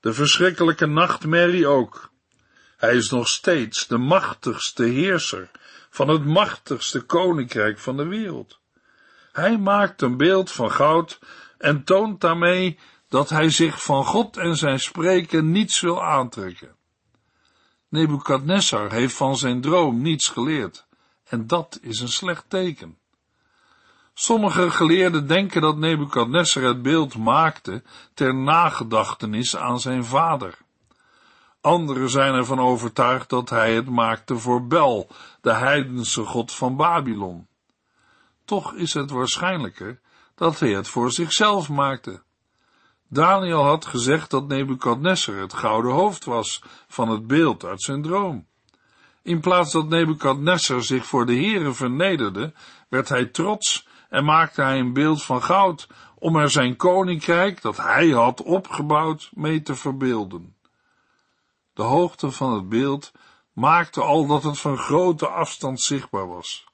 De 0.00 0.12
verschrikkelijke 0.12 0.86
nachtmerrie 0.86 1.66
ook. 1.66 2.10
Hij 2.76 2.96
is 2.96 3.10
nog 3.10 3.28
steeds 3.28 3.86
de 3.86 3.98
machtigste 3.98 4.82
heerser 4.82 5.50
van 5.90 6.08
het 6.08 6.24
machtigste 6.24 7.00
koninkrijk 7.00 7.78
van 7.78 7.96
de 7.96 8.06
wereld. 8.06 8.58
Hij 9.32 9.58
maakt 9.58 10.02
een 10.02 10.16
beeld 10.16 10.50
van 10.50 10.70
goud 10.70 11.18
en 11.58 11.84
toont 11.84 12.20
daarmee 12.20 12.78
dat 13.08 13.28
hij 13.28 13.50
zich 13.50 13.82
van 13.82 14.04
God 14.04 14.36
en 14.36 14.56
zijn 14.56 14.80
spreken 14.80 15.50
niets 15.50 15.80
wil 15.80 16.02
aantrekken. 16.02 16.76
Nebukadnessar 17.88 18.92
heeft 18.92 19.14
van 19.14 19.36
zijn 19.36 19.60
droom 19.60 20.02
niets 20.02 20.28
geleerd, 20.28 20.86
en 21.32 21.46
dat 21.46 21.78
is 21.82 22.00
een 22.00 22.08
slecht 22.08 22.44
teken. 22.48 22.98
Sommige 24.14 24.70
geleerden 24.70 25.26
denken 25.26 25.60
dat 25.60 25.76
Nebukadnessar 25.76 26.62
het 26.62 26.82
beeld 26.82 27.16
maakte 27.16 27.82
ter 28.14 28.34
nagedachtenis 28.34 29.56
aan 29.56 29.80
zijn 29.80 30.04
vader. 30.04 30.58
Anderen 31.60 32.10
zijn 32.10 32.34
ervan 32.34 32.60
overtuigd 32.60 33.28
dat 33.28 33.50
hij 33.50 33.74
het 33.74 33.88
maakte 33.88 34.38
voor 34.38 34.66
Bel, 34.66 35.08
de 35.40 35.52
heidense 35.52 36.24
god 36.24 36.52
van 36.52 36.76
Babylon. 36.76 37.46
Toch 38.44 38.74
is 38.74 38.94
het 38.94 39.10
waarschijnlijker 39.10 40.00
dat 40.34 40.60
hij 40.60 40.70
het 40.70 40.88
voor 40.88 41.12
zichzelf 41.12 41.68
maakte. 41.68 42.22
Daniel 43.08 43.64
had 43.64 43.86
gezegd 43.86 44.30
dat 44.30 44.48
Nebukadnessar 44.48 45.36
het 45.36 45.52
gouden 45.52 45.92
hoofd 45.92 46.24
was 46.24 46.62
van 46.88 47.08
het 47.08 47.26
beeld 47.26 47.64
uit 47.64 47.82
zijn 47.82 48.02
droom. 48.02 48.46
In 49.22 49.40
plaats 49.40 49.72
dat 49.72 49.88
Nebukadnessar 49.88 50.82
zich 50.82 51.06
voor 51.06 51.26
de 51.26 51.34
Heere 51.34 51.72
vernederde, 51.72 52.52
werd 52.88 53.08
hij 53.08 53.26
trots 53.26 53.88
en 54.08 54.24
maakte 54.24 54.62
hij 54.62 54.78
een 54.78 54.92
beeld 54.92 55.22
van 55.22 55.42
goud 55.42 55.88
om 56.18 56.36
er 56.36 56.50
zijn 56.50 56.76
koninkrijk, 56.76 57.62
dat 57.62 57.76
hij 57.76 58.08
had 58.08 58.42
opgebouwd, 58.42 59.30
mee 59.34 59.62
te 59.62 59.74
verbeelden. 59.74 60.56
De 61.72 61.82
hoogte 61.82 62.30
van 62.30 62.54
het 62.54 62.68
beeld 62.68 63.12
maakte 63.52 64.00
al 64.00 64.26
dat 64.26 64.42
het 64.42 64.58
van 64.58 64.78
grote 64.78 65.28
afstand 65.28 65.80
zichtbaar 65.80 66.28
was. 66.28 66.66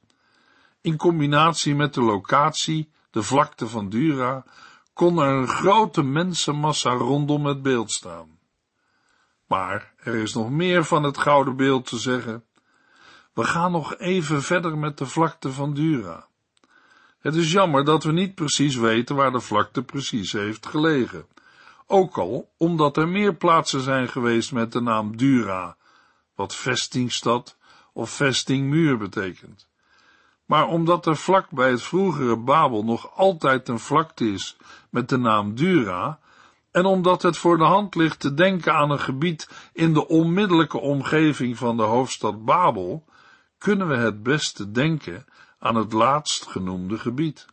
In 0.81 0.97
combinatie 0.97 1.75
met 1.75 1.95
de 1.95 2.03
locatie, 2.03 2.93
de 3.11 3.23
vlakte 3.23 3.69
van 3.69 3.89
Dura, 3.89 4.45
kon 4.93 5.19
er 5.19 5.29
een 5.29 5.49
grote 5.49 6.03
mensenmassa 6.03 6.91
rondom 6.91 7.47
het 7.47 7.63
beeld 7.63 7.91
staan. 7.91 8.39
Maar 9.47 9.93
er 10.09 10.15
is 10.15 10.35
nog 10.35 10.51
meer 10.51 10.85
van 10.85 11.03
het 11.03 11.19
gouden 11.19 11.57
beeld 11.57 11.87
te 11.87 11.99
zeggen. 11.99 12.45
We 13.33 13.45
gaan 13.45 13.73
nog 13.73 13.97
even 13.97 14.43
verder 14.43 14.79
met 14.79 14.99
de 14.99 15.07
vlakte 15.07 15.53
van 15.53 15.75
Dura. 15.75 16.27
Het 17.19 17.35
is 17.35 17.53
jammer 17.53 17.85
dat 17.85 18.05
we 18.05 18.13
niet 18.13 18.35
precies 18.35 18.77
weten 18.77 19.17
waar 19.17 19.33
de 19.33 19.41
vlakte 19.41 19.83
precies 19.83 20.33
heeft 20.33 20.67
gelegen. 20.67 21.27
Ook 21.87 22.19
al 22.19 22.51
omdat 22.57 22.97
er 22.97 23.09
meer 23.09 23.35
plaatsen 23.35 23.81
zijn 23.81 24.09
geweest 24.09 24.53
met 24.53 24.73
de 24.73 24.81
naam 24.81 25.17
Dura, 25.17 25.77
wat 26.35 26.55
vestingstad 26.55 27.57
of 27.93 28.11
vestingmuur 28.11 28.99
betekent. 28.99 29.69
Maar 30.45 30.67
omdat 30.67 31.07
er 31.07 31.17
vlak 31.17 31.51
bij 31.51 31.71
het 31.71 31.83
vroegere 31.83 32.37
Babel 32.37 32.85
nog 32.85 33.17
altijd 33.17 33.69
een 33.69 33.79
vlakte 33.79 34.33
is 34.33 34.57
met 34.91 35.09
de 35.09 35.17
naam 35.17 35.55
Dura, 35.55 36.19
en 36.71 36.85
omdat 36.85 37.23
het 37.23 37.37
voor 37.37 37.59
de 37.59 37.65
hand 37.65 37.95
ligt 37.95 38.21
te 38.21 38.35
denken 38.35 38.75
aan 38.75 38.91
een 38.91 39.01
gebied 39.01 39.71
in 39.73 39.93
de 39.93 40.09
onmiddellijke 40.09 40.79
omgeving 40.79 41.59
van 41.59 41.77
de 41.77 41.83
hoofdstad 41.83 42.45
Babel, 42.45 43.05
kunnen 43.59 43.89
we 43.89 43.97
het 43.97 44.23
beste 44.23 44.71
denken 44.71 45.25
aan 45.59 45.75
het 45.75 45.93
laatst 45.93 46.47
genoemde 46.47 46.99
gebied. 46.99 47.47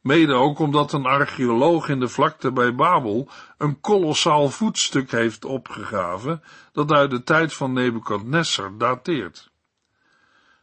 Mede 0.00 0.32
ook 0.32 0.58
omdat 0.58 0.92
een 0.92 1.06
archeoloog 1.06 1.88
in 1.88 2.00
de 2.00 2.08
vlakte 2.08 2.52
bij 2.52 2.74
Babel 2.74 3.28
een 3.58 3.80
kolossaal 3.80 4.48
voetstuk 4.48 5.10
heeft 5.10 5.44
opgegraven 5.44 6.42
dat 6.72 6.92
uit 6.92 7.10
de 7.10 7.22
tijd 7.22 7.54
van 7.54 7.72
Nebukadnessar 7.72 8.78
dateert. 8.78 9.50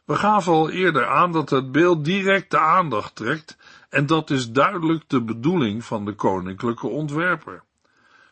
We 0.04 0.14
gaven 0.14 0.52
al 0.52 0.70
eerder 0.70 1.06
aan 1.06 1.32
dat 1.32 1.50
het 1.50 1.72
beeld 1.72 2.04
direct 2.04 2.50
de 2.50 2.58
aandacht 2.58 3.14
trekt 3.14 3.56
en 3.96 4.06
dat 4.06 4.30
is 4.30 4.50
duidelijk 4.50 5.08
de 5.08 5.22
bedoeling 5.22 5.84
van 5.84 6.04
de 6.04 6.12
koninklijke 6.14 6.86
ontwerper. 6.86 7.62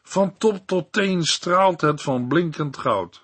Van 0.03 0.39
top 0.39 0.67
tot 0.67 0.93
teen 0.93 1.23
straalt 1.23 1.81
het 1.81 2.03
van 2.03 2.29
blinkend 2.29 2.77
goud. 2.77 3.23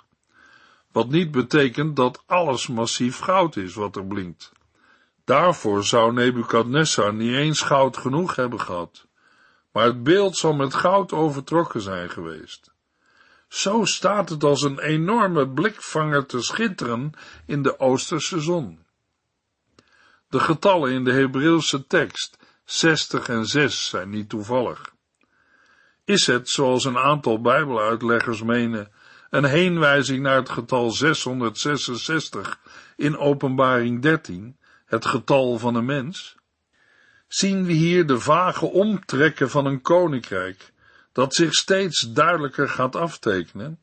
Wat 0.92 1.08
niet 1.08 1.30
betekent 1.30 1.96
dat 1.96 2.22
alles 2.26 2.66
massief 2.66 3.18
goud 3.18 3.56
is 3.56 3.74
wat 3.74 3.96
er 3.96 4.06
blinkt. 4.06 4.52
Daarvoor 5.24 5.84
zou 5.84 6.12
Nebukadnessar 6.12 7.14
niet 7.14 7.34
eens 7.34 7.60
goud 7.60 7.96
genoeg 7.96 8.36
hebben 8.36 8.60
gehad, 8.60 9.06
maar 9.72 9.84
het 9.84 10.02
beeld 10.02 10.36
zal 10.36 10.52
met 10.52 10.74
goud 10.74 11.12
overtrokken 11.12 11.80
zijn 11.80 12.10
geweest. 12.10 12.72
Zo 13.48 13.84
staat 13.84 14.28
het 14.28 14.44
als 14.44 14.62
een 14.62 14.78
enorme 14.78 15.48
blikvanger 15.48 16.26
te 16.26 16.42
schitteren 16.42 17.12
in 17.46 17.62
de 17.62 17.78
oosterse 17.78 18.40
zon. 18.40 18.84
De 20.30 20.40
getallen 20.40 20.92
in 20.92 21.04
de 21.04 21.12
Hebreeuwse 21.12 21.86
tekst, 21.86 22.38
60 22.64 23.28
en 23.28 23.46
6, 23.46 23.88
zijn 23.88 24.10
niet 24.10 24.28
toevallig. 24.28 24.94
Is 26.04 26.26
het, 26.26 26.48
zoals 26.48 26.84
een 26.84 26.98
aantal 26.98 27.40
Bijbeluitleggers 27.40 28.42
menen, 28.42 28.92
een 29.30 29.44
heenwijzing 29.44 30.22
naar 30.22 30.36
het 30.36 30.48
getal 30.48 30.90
666 30.90 32.60
in 32.96 33.18
Openbaring 33.18 34.02
13, 34.02 34.56
het 34.86 35.06
getal 35.06 35.58
van 35.58 35.74
een 35.74 35.84
mens? 35.84 36.36
Zien 37.28 37.64
we 37.64 37.72
hier 37.72 38.06
de 38.06 38.20
vage 38.20 38.66
omtrekken 38.66 39.50
van 39.50 39.66
een 39.66 39.80
koninkrijk, 39.80 40.72
dat 41.12 41.34
zich 41.34 41.54
steeds 41.54 42.12
duidelijker 42.12 42.68
gaat 42.68 42.96
aftekenen, 42.96 43.80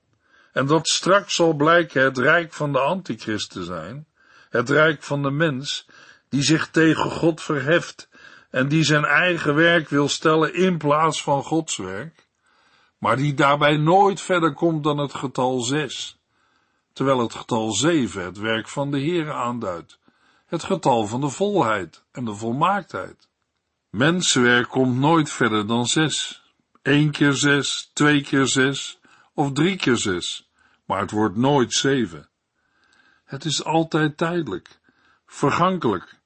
en 0.51 0.65
dat 0.65 0.87
straks 0.87 1.35
zal 1.35 1.53
blijken 1.53 2.03
het 2.03 2.17
rijk 2.17 2.53
van 2.53 2.71
de 2.71 2.79
antichrist 2.79 3.51
te 3.51 3.63
zijn, 3.63 4.07
het 4.49 4.69
rijk 4.69 5.03
van 5.03 5.23
de 5.23 5.31
mens, 5.31 5.87
die 6.29 6.43
zich 6.43 6.69
tegen 6.69 7.11
God 7.11 7.41
verheft 7.41 8.09
en 8.49 8.67
die 8.67 8.83
zijn 8.83 9.05
eigen 9.05 9.55
werk 9.55 9.89
wil 9.89 10.07
stellen 10.09 10.53
in 10.53 10.77
plaats 10.77 11.23
van 11.23 11.43
Gods 11.43 11.77
werk, 11.77 12.27
maar 12.97 13.15
die 13.15 13.33
daarbij 13.33 13.77
nooit 13.77 14.21
verder 14.21 14.53
komt 14.53 14.83
dan 14.83 14.97
het 14.97 15.13
getal 15.13 15.59
zes, 15.59 16.19
terwijl 16.93 17.19
het 17.19 17.33
getal 17.33 17.71
zeven 17.71 18.23
het 18.23 18.37
werk 18.37 18.67
van 18.67 18.91
de 18.91 18.99
Heere 18.99 19.33
aanduidt, 19.33 19.99
het 20.45 20.63
getal 20.63 21.07
van 21.07 21.21
de 21.21 21.29
volheid 21.29 22.03
en 22.11 22.25
de 22.25 22.33
volmaaktheid. 22.33 23.27
Mensenwerk 23.89 24.69
komt 24.69 24.97
nooit 24.97 25.31
verder 25.31 25.67
dan 25.67 25.85
zes. 25.85 26.41
Eén 26.81 27.11
keer 27.11 27.33
zes, 27.33 27.91
twee 27.93 28.21
keer 28.21 28.47
zes 28.47 28.99
of 29.33 29.51
drie 29.51 29.75
keer 29.75 29.97
zes, 29.97 30.49
maar 30.85 30.99
het 30.99 31.11
wordt 31.11 31.35
nooit 31.35 31.73
zeven. 31.73 32.29
Het 33.25 33.45
is 33.45 33.63
altijd 33.63 34.17
tijdelijk, 34.17 34.79
vergankelijk, 35.25 36.16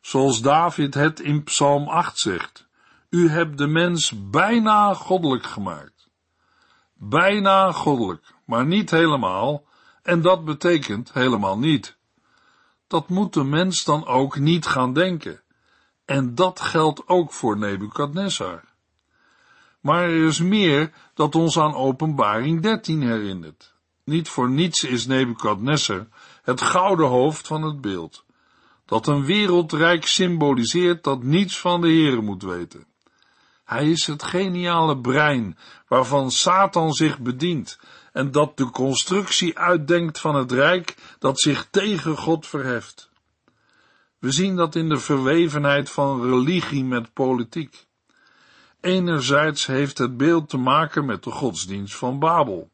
zoals 0.00 0.40
David 0.40 0.94
het 0.94 1.20
in 1.20 1.42
Psalm 1.42 1.88
8 1.88 2.18
zegt. 2.18 2.68
U 3.10 3.28
hebt 3.28 3.58
de 3.58 3.66
mens 3.66 4.30
bijna 4.30 4.94
goddelijk 4.94 5.44
gemaakt. 5.44 6.08
Bijna 6.94 7.72
goddelijk, 7.72 8.34
maar 8.44 8.66
niet 8.66 8.90
helemaal, 8.90 9.64
en 10.02 10.20
dat 10.20 10.44
betekent 10.44 11.12
helemaal 11.12 11.58
niet. 11.58 11.96
Dat 12.86 13.08
moet 13.08 13.34
de 13.34 13.44
mens 13.44 13.84
dan 13.84 14.06
ook 14.06 14.38
niet 14.38 14.66
gaan 14.66 14.92
denken. 14.92 15.42
En 16.04 16.34
dat 16.34 16.60
geldt 16.60 17.08
ook 17.08 17.32
voor 17.32 17.58
Nebukadnessar. 17.58 18.64
Maar 19.80 20.02
er 20.02 20.26
is 20.26 20.40
meer 20.40 20.92
dat 21.14 21.34
ons 21.34 21.58
aan 21.58 21.74
Openbaring 21.74 22.62
13 22.62 23.02
herinnert. 23.02 23.74
Niet 24.04 24.28
voor 24.28 24.50
niets 24.50 24.84
is 24.84 25.06
Nebukadnessar 25.06 26.06
het 26.42 26.60
gouden 26.60 27.08
hoofd 27.08 27.46
van 27.46 27.62
het 27.62 27.80
beeld, 27.80 28.24
dat 28.90 29.06
een 29.06 29.24
wereldrijk 29.24 30.06
symboliseert 30.06 31.04
dat 31.04 31.22
niets 31.22 31.58
van 31.58 31.80
de 31.80 31.86
Heere 31.86 32.20
moet 32.20 32.42
weten. 32.42 32.86
Hij 33.64 33.90
is 33.90 34.06
het 34.06 34.22
geniale 34.22 34.98
brein 34.98 35.58
waarvan 35.88 36.30
Satan 36.30 36.92
zich 36.92 37.18
bedient 37.18 37.78
en 38.12 38.30
dat 38.30 38.56
de 38.56 38.70
constructie 38.70 39.58
uitdenkt 39.58 40.20
van 40.20 40.34
het 40.34 40.52
rijk 40.52 40.94
dat 41.18 41.40
zich 41.40 41.68
tegen 41.70 42.16
God 42.16 42.46
verheft. 42.46 43.10
We 44.18 44.30
zien 44.30 44.56
dat 44.56 44.74
in 44.74 44.88
de 44.88 44.98
verwevenheid 44.98 45.90
van 45.90 46.22
religie 46.22 46.84
met 46.84 47.12
politiek. 47.12 47.86
Enerzijds 48.80 49.66
heeft 49.66 49.98
het 49.98 50.16
beeld 50.16 50.48
te 50.48 50.56
maken 50.56 51.04
met 51.04 51.22
de 51.22 51.30
godsdienst 51.30 51.96
van 51.96 52.18
Babel. 52.18 52.70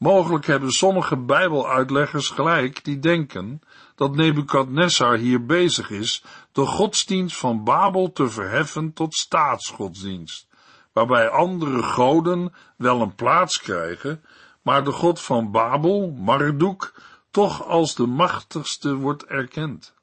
Mogelijk 0.00 0.46
hebben 0.46 0.70
sommige 0.70 1.16
Bijbeluitleggers 1.16 2.28
gelijk 2.28 2.84
die 2.84 2.98
denken 2.98 3.60
dat 3.94 4.14
Nebukadnessar 4.14 5.16
hier 5.16 5.44
bezig 5.44 5.90
is 5.90 6.24
de 6.52 6.66
godsdienst 6.66 7.36
van 7.36 7.64
Babel 7.64 8.12
te 8.12 8.28
verheffen 8.28 8.92
tot 8.92 9.14
staatsgodsdienst, 9.14 10.46
waarbij 10.92 11.28
andere 11.28 11.82
goden 11.82 12.52
wel 12.76 13.00
een 13.00 13.14
plaats 13.14 13.60
krijgen, 13.60 14.24
maar 14.62 14.84
de 14.84 14.92
god 14.92 15.20
van 15.20 15.50
Babel, 15.50 16.10
Marduk, 16.10 16.92
toch 17.30 17.66
als 17.66 17.94
de 17.94 18.06
machtigste 18.06 18.94
wordt 18.94 19.24
erkend. 19.24 19.94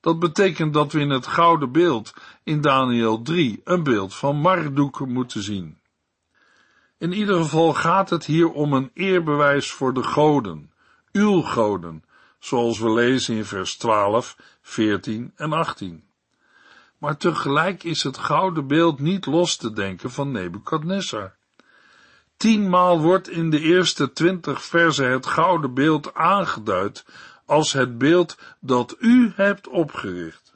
Dat 0.00 0.18
betekent 0.18 0.74
dat 0.74 0.92
we 0.92 1.00
in 1.00 1.10
het 1.10 1.26
gouden 1.26 1.72
beeld 1.72 2.14
in 2.42 2.60
Daniel 2.60 3.22
3 3.22 3.60
een 3.64 3.82
beeld 3.82 4.14
van 4.14 4.36
Marduk 4.36 4.98
moeten 5.06 5.42
zien. 5.42 5.80
In 7.02 7.12
ieder 7.12 7.36
geval 7.36 7.74
gaat 7.74 8.10
het 8.10 8.24
hier 8.24 8.50
om 8.50 8.72
een 8.72 8.90
eerbewijs 8.94 9.70
voor 9.70 9.94
de 9.94 10.02
goden, 10.02 10.72
uw 11.12 11.40
goden, 11.40 12.04
zoals 12.38 12.78
we 12.78 12.92
lezen 12.92 13.36
in 13.36 13.44
vers 13.44 13.76
12, 13.76 14.36
14 14.60 15.32
en 15.36 15.52
18. 15.52 16.04
Maar 16.98 17.16
tegelijk 17.16 17.82
is 17.82 18.02
het 18.02 18.18
gouden 18.18 18.66
beeld 18.66 19.00
niet 19.00 19.26
los 19.26 19.56
te 19.56 19.72
denken 19.72 20.10
van 20.10 20.30
Nebukadnessar. 20.30 21.34
Tienmaal 22.36 23.00
wordt 23.00 23.28
in 23.28 23.50
de 23.50 23.60
eerste 23.60 24.12
twintig 24.12 24.62
versen 24.62 25.10
het 25.10 25.26
gouden 25.26 25.74
beeld 25.74 26.14
aangeduid 26.14 27.04
als 27.46 27.72
het 27.72 27.98
beeld 27.98 28.38
dat 28.60 28.96
u 28.98 29.32
hebt 29.34 29.68
opgericht. 29.68 30.54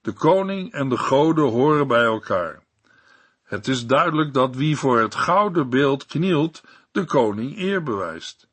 De 0.00 0.12
koning 0.12 0.72
en 0.72 0.88
de 0.88 0.98
goden 0.98 1.48
horen 1.48 1.88
bij 1.88 2.04
elkaar. 2.04 2.64
Het 3.46 3.68
is 3.68 3.86
duidelijk 3.86 4.34
dat 4.34 4.56
wie 4.56 4.76
voor 4.76 5.00
het 5.00 5.14
gouden 5.14 5.70
beeld 5.70 6.06
knielt, 6.06 6.62
de 6.92 7.04
koning 7.04 7.58
eer 7.58 7.82
bewijst. 7.82 8.48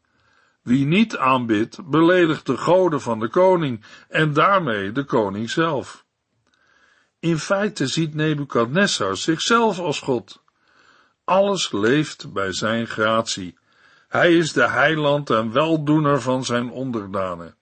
Wie 0.62 0.86
niet 0.86 1.18
aanbidt, 1.18 1.90
beledigt 1.90 2.46
de 2.46 2.58
goden 2.58 3.02
van 3.02 3.20
de 3.20 3.28
koning 3.28 3.84
en 4.08 4.34
daarmee 4.34 4.92
de 4.92 5.04
koning 5.04 5.50
zelf. 5.50 6.06
In 7.20 7.38
feite 7.38 7.88
ziet 7.88 8.14
Nebukadnessar 8.14 9.18
zichzelf 9.18 9.80
als 9.80 10.00
God. 10.00 10.44
Alles 11.24 11.72
leeft 11.72 12.34
bij 12.34 12.52
zijn 12.52 12.88
gratie. 12.88 13.58
Hij 14.08 14.38
is 14.38 14.54
de 14.54 14.68
heiland 14.68 15.30
en 15.30 15.52
weldoener 15.52 16.22
van 16.22 16.46
zijn 16.46 16.70
onderdanen. 16.70 17.56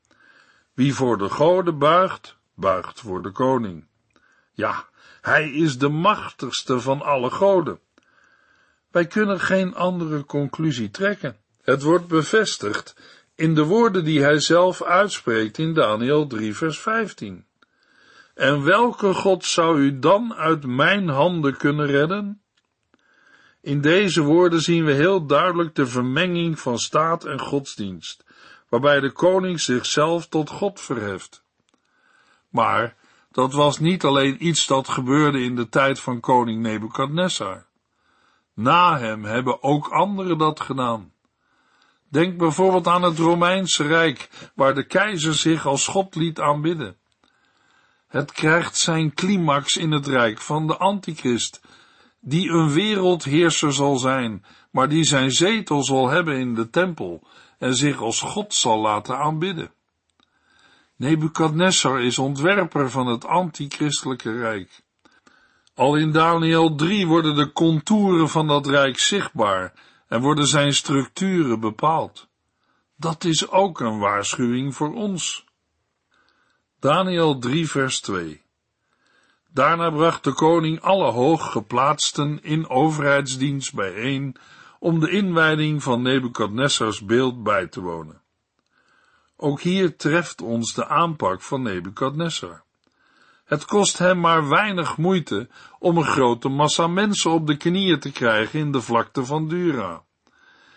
Wie 0.73 0.93
voor 0.93 1.17
de 1.17 1.29
goden 1.29 1.77
buigt, 1.77 2.38
buigt 2.55 2.99
voor 2.99 3.21
de 3.21 3.32
koning. 3.32 3.88
Ja, 4.53 4.86
hij 5.21 5.51
is 5.51 5.77
de 5.77 5.89
machtigste 5.89 6.79
van 6.79 7.01
alle 7.01 7.29
goden. 7.29 7.79
Wij 8.91 9.05
kunnen 9.07 9.39
geen 9.39 9.75
andere 9.75 10.25
conclusie 10.25 10.89
trekken. 10.89 11.38
Het 11.62 11.81
wordt 11.81 12.07
bevestigd 12.07 12.95
in 13.36 13.55
de 13.55 13.63
woorden 13.63 14.03
die 14.03 14.21
hij 14.21 14.39
zelf 14.39 14.84
uitspreekt 14.84 15.57
in 15.57 15.73
Daniel 15.73 16.27
3 16.27 16.55
vers 16.55 16.79
15. 16.79 17.45
En 18.34 18.63
welke 18.63 19.13
God 19.13 19.45
zou 19.45 19.79
u 19.79 19.99
dan 19.99 20.34
uit 20.34 20.65
mijn 20.65 21.10
handen 21.10 21.57
kunnen 21.57 21.86
redden? 21.86 22.41
In 23.62 23.81
deze 23.81 24.21
woorden 24.21 24.62
zien 24.62 24.86
we 24.86 24.91
heel 24.91 25.25
duidelijk 25.25 25.75
de 25.75 25.88
vermenging 25.88 26.60
van 26.60 26.79
staat 26.79 27.25
en 27.25 27.39
godsdienst, 27.39 28.23
waarbij 28.69 28.99
de 28.99 29.12
koning 29.12 29.60
zichzelf 29.60 30.27
tot 30.27 30.49
God 30.49 30.81
verheft. 30.81 31.43
Maar 32.49 32.95
dat 33.31 33.53
was 33.53 33.79
niet 33.79 34.03
alleen 34.03 34.47
iets 34.47 34.67
dat 34.67 34.87
gebeurde 34.87 35.43
in 35.43 35.55
de 35.55 35.69
tijd 35.69 35.99
van 35.99 36.19
koning 36.19 36.61
Nebukadnessar. 36.61 37.65
Na 38.53 38.99
hem 38.99 39.23
hebben 39.23 39.63
ook 39.63 39.87
anderen 39.87 40.37
dat 40.37 40.59
gedaan. 40.59 41.13
Denk 42.09 42.37
bijvoorbeeld 42.37 42.87
aan 42.87 43.03
het 43.03 43.17
Romeinse 43.17 43.87
Rijk, 43.87 44.51
waar 44.55 44.75
de 44.75 44.85
keizer 44.85 45.33
zich 45.33 45.65
als 45.65 45.87
God 45.87 46.15
liet 46.15 46.39
aanbidden. 46.39 46.95
Het 48.07 48.31
krijgt 48.31 48.77
zijn 48.77 49.13
climax 49.13 49.77
in 49.77 49.91
het 49.91 50.07
rijk 50.07 50.39
van 50.41 50.67
de 50.67 50.77
Antichrist, 50.77 51.61
die 52.19 52.49
een 52.49 52.71
wereldheerser 52.71 53.73
zal 53.73 53.97
zijn, 53.97 54.45
maar 54.71 54.89
die 54.89 55.03
zijn 55.03 55.31
zetel 55.31 55.83
zal 55.83 56.09
hebben 56.09 56.37
in 56.37 56.55
de 56.55 56.69
tempel 56.69 57.27
en 57.57 57.75
zich 57.75 58.01
als 58.01 58.21
God 58.21 58.53
zal 58.53 58.79
laten 58.79 59.17
aanbidden. 59.17 59.71
Nebukadnessar 61.01 62.01
is 62.01 62.19
ontwerper 62.19 62.91
van 62.91 63.07
het 63.07 63.25
antichristelijke 63.25 64.31
rijk. 64.31 64.81
Al 65.75 65.95
in 65.95 66.11
Daniel 66.11 66.75
3 66.75 67.07
worden 67.07 67.35
de 67.35 67.51
contouren 67.51 68.29
van 68.29 68.47
dat 68.47 68.67
rijk 68.67 68.99
zichtbaar 68.99 69.73
en 70.07 70.21
worden 70.21 70.47
zijn 70.47 70.73
structuren 70.73 71.59
bepaald. 71.59 72.27
Dat 72.95 73.23
is 73.23 73.49
ook 73.49 73.79
een 73.79 73.99
waarschuwing 73.99 74.75
voor 74.75 74.93
ons. 74.93 75.45
Daniel 76.79 77.39
3 77.39 77.69
vers 77.69 78.01
2 78.01 78.41
Daarna 79.53 79.89
bracht 79.89 80.23
de 80.23 80.33
koning 80.33 80.81
alle 80.81 81.11
hooggeplaatsten 81.11 82.43
in 82.43 82.69
overheidsdienst 82.69 83.73
bijeen 83.73 84.35
om 84.79 84.99
de 84.99 85.09
inwijding 85.09 85.83
van 85.83 86.01
Nebukadnessars 86.01 87.05
beeld 87.05 87.43
bij 87.43 87.67
te 87.67 87.81
wonen. 87.81 88.20
Ook 89.43 89.62
hier 89.62 89.97
treft 89.97 90.41
ons 90.41 90.73
de 90.73 90.88
aanpak 90.88 91.41
van 91.41 91.62
Nebukadnessar. 91.62 92.63
Het 93.45 93.65
kost 93.65 93.97
hem 93.97 94.19
maar 94.19 94.49
weinig 94.49 94.97
moeite 94.97 95.49
om 95.80 95.97
een 95.97 96.06
grote 96.06 96.49
massa 96.49 96.88
mensen 96.88 97.32
op 97.32 97.47
de 97.47 97.58
knieën 97.58 97.99
te 97.99 98.12
krijgen 98.12 98.60
in 98.60 98.71
de 98.71 98.82
vlakte 98.82 99.25
van 99.25 99.47
Dura. 99.47 100.04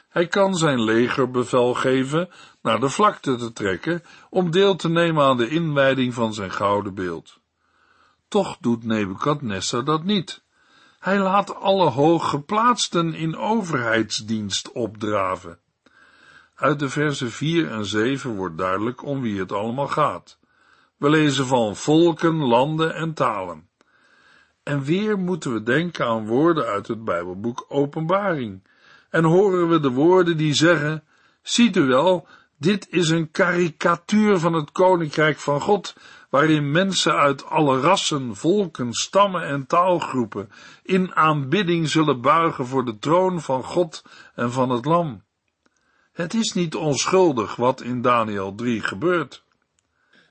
Hij 0.09 0.27
kan 0.27 0.55
zijn 0.55 0.83
leger 0.85 1.31
bevel 1.31 1.75
geven 1.75 2.29
naar 2.63 2.81
de 2.81 2.89
vlakte 2.89 3.37
te 3.37 3.53
trekken 3.53 4.03
om 4.31 4.51
deel 4.51 4.77
te 4.77 4.89
nemen 4.89 5.25
aan 5.25 5.37
de 5.37 5.49
inwijding 5.49 6.15
van 6.15 6.35
zijn 6.35 6.53
gouden 6.53 6.95
beeld. 6.95 7.39
Toch 8.29 8.57
doet 8.61 8.85
Nebukadnessar 8.85 9.85
dat 9.85 10.05
niet. 10.05 10.43
Hij 10.99 11.19
laat 11.19 11.55
alle 11.55 11.91
hooggeplaatsten 11.91 13.15
in 13.15 13.37
overheidsdienst 13.37 14.73
opdraven. 14.73 15.59
Uit 16.55 16.79
de 16.79 16.89
versen 16.89 17.31
4 17.31 17.71
en 17.71 17.85
7 17.85 18.35
wordt 18.35 18.59
duidelijk 18.59 19.05
om 19.05 19.21
wie 19.21 19.39
het 19.39 19.53
allemaal 19.53 19.89
gaat. 19.89 20.39
We 20.97 21.11
lezen 21.11 21.47
van 21.47 21.77
volken, 21.77 22.35
landen 22.35 22.95
en 22.95 23.15
talen. 23.15 23.69
En 24.63 24.83
weer 24.83 25.19
moeten 25.19 25.53
we 25.53 25.63
denken 25.63 26.07
aan 26.07 26.27
woorden 26.27 26.67
uit 26.67 26.89
het 26.89 27.05
Bijbelboek 27.05 27.65
Openbaring. 27.69 28.63
En 29.11 29.25
horen 29.25 29.69
we 29.69 29.81
de 29.81 29.91
woorden 29.91 30.37
die 30.37 30.55
zeggen, 30.55 31.05
ziet 31.43 31.77
u 31.77 31.83
wel, 31.83 32.27
dit 32.59 32.89
is 32.91 33.09
een 33.09 33.31
karikatuur 33.31 34.39
van 34.39 34.53
het 34.53 34.73
koninkrijk 34.73 35.39
van 35.39 35.61
God, 35.61 35.95
waarin 36.31 36.71
mensen 36.71 37.15
uit 37.15 37.45
alle 37.47 37.81
rassen, 37.81 38.37
volken, 38.37 38.93
stammen 38.93 39.43
en 39.43 39.67
taalgroepen 39.67 40.51
in 40.83 41.15
aanbidding 41.15 41.89
zullen 41.89 42.21
buigen 42.21 42.67
voor 42.67 42.85
de 42.85 42.99
troon 42.99 43.41
van 43.41 43.65
God 43.65 44.05
en 44.35 44.53
van 44.53 44.71
het 44.71 44.85
Lam. 44.85 45.24
Het 46.15 46.35
is 46.35 46.53
niet 46.53 46.75
onschuldig 46.75 47.57
wat 47.57 47.81
in 47.81 48.03
Daniel 48.03 48.55
3 48.55 48.81
gebeurt. 48.81 49.45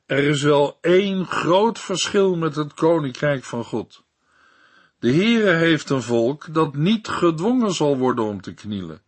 Er 0.06 0.24
is 0.24 0.42
wel 0.42 0.78
één 0.82 1.26
groot 1.26 1.80
verschil 1.80 2.36
met 2.36 2.56
het 2.56 2.74
koninkrijk 2.74 3.44
van 3.44 3.64
God. 3.64 4.04
De 5.00 5.12
Heere 5.12 5.52
heeft 5.52 5.90
een 5.90 6.02
volk 6.02 6.54
dat 6.54 6.76
niet 6.76 7.08
gedwongen 7.08 7.74
zal 7.74 7.98
worden 7.98 8.26
om 8.26 8.42
te 8.42 8.54
knielen, 8.54 9.02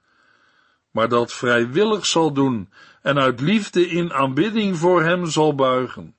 maar 0.92 1.10
dat 1.10 1.34
vrijwillig 1.34 2.06
zal 2.06 2.34
doen 2.34 2.70
en 3.02 3.20
uit 3.20 3.42
liefde 3.42 3.88
in 3.88 4.14
aanbidding 4.14 4.78
voor 4.78 5.04
hem 5.04 5.26
zal 5.26 5.56
buigen. 5.56 6.16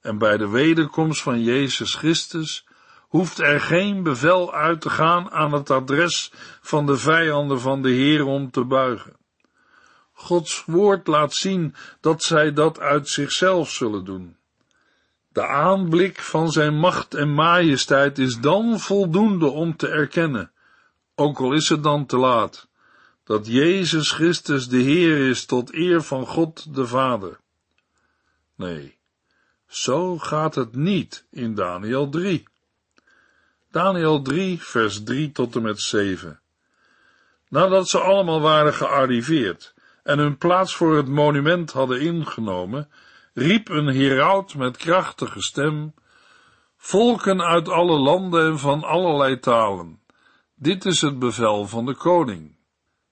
En 0.00 0.18
bij 0.18 0.36
de 0.36 0.48
wederkomst 0.48 1.22
van 1.22 1.42
Jezus 1.42 1.94
Christus 1.94 2.66
hoeft 3.00 3.38
er 3.38 3.60
geen 3.60 4.02
bevel 4.02 4.54
uit 4.54 4.80
te 4.80 4.90
gaan 4.90 5.30
aan 5.30 5.52
het 5.52 5.70
adres 5.70 6.32
van 6.60 6.86
de 6.86 6.96
vijanden 6.96 7.60
van 7.60 7.82
de 7.82 7.90
Heer 7.90 8.24
om 8.24 8.50
te 8.50 8.64
buigen. 8.64 9.22
Gods 10.24 10.64
woord 10.66 11.06
laat 11.06 11.34
zien 11.34 11.74
dat 12.00 12.22
zij 12.22 12.52
dat 12.52 12.80
uit 12.80 13.08
zichzelf 13.08 13.70
zullen 13.70 14.04
doen. 14.04 14.36
De 15.28 15.46
aanblik 15.46 16.20
van 16.20 16.52
zijn 16.52 16.74
macht 16.78 17.14
en 17.14 17.34
majesteit 17.34 18.18
is 18.18 18.40
dan 18.40 18.80
voldoende 18.80 19.46
om 19.46 19.76
te 19.76 19.88
erkennen, 19.88 20.52
ook 21.14 21.38
al 21.38 21.52
is 21.52 21.68
het 21.68 21.82
dan 21.82 22.06
te 22.06 22.16
laat, 22.16 22.68
dat 23.24 23.46
Jezus 23.46 24.10
Christus 24.10 24.68
de 24.68 24.76
Heer 24.76 25.28
is 25.28 25.44
tot 25.44 25.74
eer 25.74 26.02
van 26.02 26.26
God 26.26 26.74
de 26.74 26.86
Vader. 26.86 27.40
Nee, 28.54 28.98
zo 29.66 30.18
gaat 30.18 30.54
het 30.54 30.74
niet 30.74 31.26
in 31.30 31.54
Daniel 31.54 32.08
3. 32.08 32.48
Daniel 33.70 34.22
3, 34.22 34.62
vers 34.62 35.02
3 35.02 35.32
tot 35.32 35.56
en 35.56 35.62
met 35.62 35.80
7. 35.80 36.40
Nadat 37.48 37.88
ze 37.88 38.00
allemaal 38.00 38.40
waren 38.40 38.74
gearriveerd 38.74 39.73
en 40.04 40.18
hun 40.18 40.38
plaats 40.38 40.76
voor 40.76 40.96
het 40.96 41.08
monument 41.08 41.72
hadden 41.72 42.00
ingenomen, 42.00 42.88
riep 43.32 43.68
een 43.68 43.86
heraut 43.86 44.54
met 44.54 44.76
krachtige 44.76 45.42
stem, 45.42 45.94
volken 46.76 47.42
uit 47.42 47.68
alle 47.68 47.98
landen 47.98 48.46
en 48.46 48.58
van 48.58 48.84
allerlei 48.84 49.38
talen. 49.38 50.00
Dit 50.54 50.84
is 50.84 51.00
het 51.00 51.18
bevel 51.18 51.66
van 51.66 51.86
de 51.86 51.94
koning. 51.94 52.56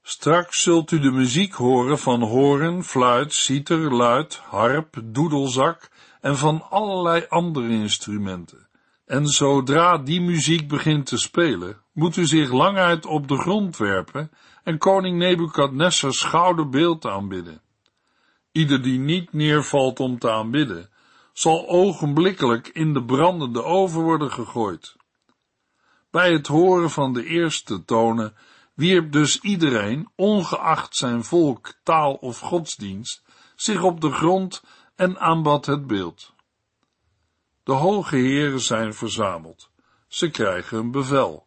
Straks 0.02 0.62
zult 0.62 0.90
u 0.90 0.98
de 0.98 1.10
muziek 1.10 1.54
horen 1.54 1.98
van 1.98 2.22
horen, 2.22 2.84
fluit, 2.84 3.32
citer, 3.32 3.94
luid, 3.94 4.36
harp, 4.36 4.96
doedelzak 5.04 5.90
en 6.20 6.36
van 6.36 6.70
allerlei 6.70 7.26
andere 7.28 7.68
instrumenten. 7.68 8.68
En 9.06 9.26
zodra 9.26 9.98
die 9.98 10.20
muziek 10.20 10.68
begint 10.68 11.06
te 11.06 11.18
spelen, 11.18 11.76
moet 11.92 12.16
u 12.16 12.26
zich 12.26 12.52
languit 12.52 13.06
op 13.06 13.28
de 13.28 13.36
grond 13.36 13.76
werpen 13.76 14.30
en 14.62 14.78
koning 14.78 15.18
Nebukadnessars 15.18 16.22
gouden 16.22 16.70
beeld 16.70 17.06
aanbidden. 17.06 17.60
Ieder 18.52 18.82
die 18.82 18.98
niet 18.98 19.32
neervalt 19.32 20.00
om 20.00 20.18
te 20.18 20.30
aanbidden, 20.30 20.90
zal 21.32 21.68
ogenblikkelijk 21.68 22.68
in 22.68 22.92
de 22.92 23.04
brandende 23.04 23.62
oven 23.62 24.02
worden 24.02 24.32
gegooid. 24.32 24.96
Bij 26.10 26.32
het 26.32 26.46
horen 26.46 26.90
van 26.90 27.12
de 27.12 27.24
eerste 27.24 27.84
tonen 27.84 28.34
wierp 28.74 29.12
dus 29.12 29.40
iedereen, 29.40 30.08
ongeacht 30.16 30.96
zijn 30.96 31.24
volk, 31.24 31.74
taal 31.82 32.14
of 32.14 32.38
godsdienst, 32.38 33.22
zich 33.56 33.82
op 33.82 34.00
de 34.00 34.10
grond 34.10 34.62
en 34.96 35.18
aanbad 35.18 35.66
het 35.66 35.86
beeld. 35.86 36.32
De 37.64 37.72
hoge 37.72 38.16
heren 38.16 38.60
zijn 38.60 38.94
verzameld. 38.94 39.70
Ze 40.08 40.30
krijgen 40.30 40.78
een 40.78 40.90
bevel. 40.90 41.46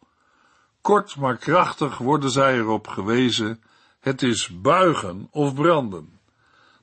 Kort 0.85 1.15
maar 1.15 1.37
krachtig 1.37 1.97
worden 1.97 2.29
zij 2.29 2.57
erop 2.57 2.87
gewezen, 2.87 3.61
het 3.99 4.21
is 4.21 4.61
buigen 4.61 5.27
of 5.31 5.53
branden. 5.53 6.19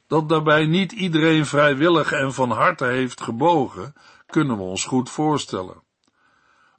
Dat 0.07 0.29
daarbij 0.29 0.67
niet 0.67 0.93
iedereen 0.93 1.47
vrijwillig 1.47 2.13
en 2.13 2.33
van 2.35 2.51
harte 2.51 2.85
heeft 2.85 3.21
gebogen, 3.21 3.95
kunnen 4.27 4.57
we 4.57 4.63
ons 4.63 4.85
goed 4.85 5.11
voorstellen. 5.11 5.83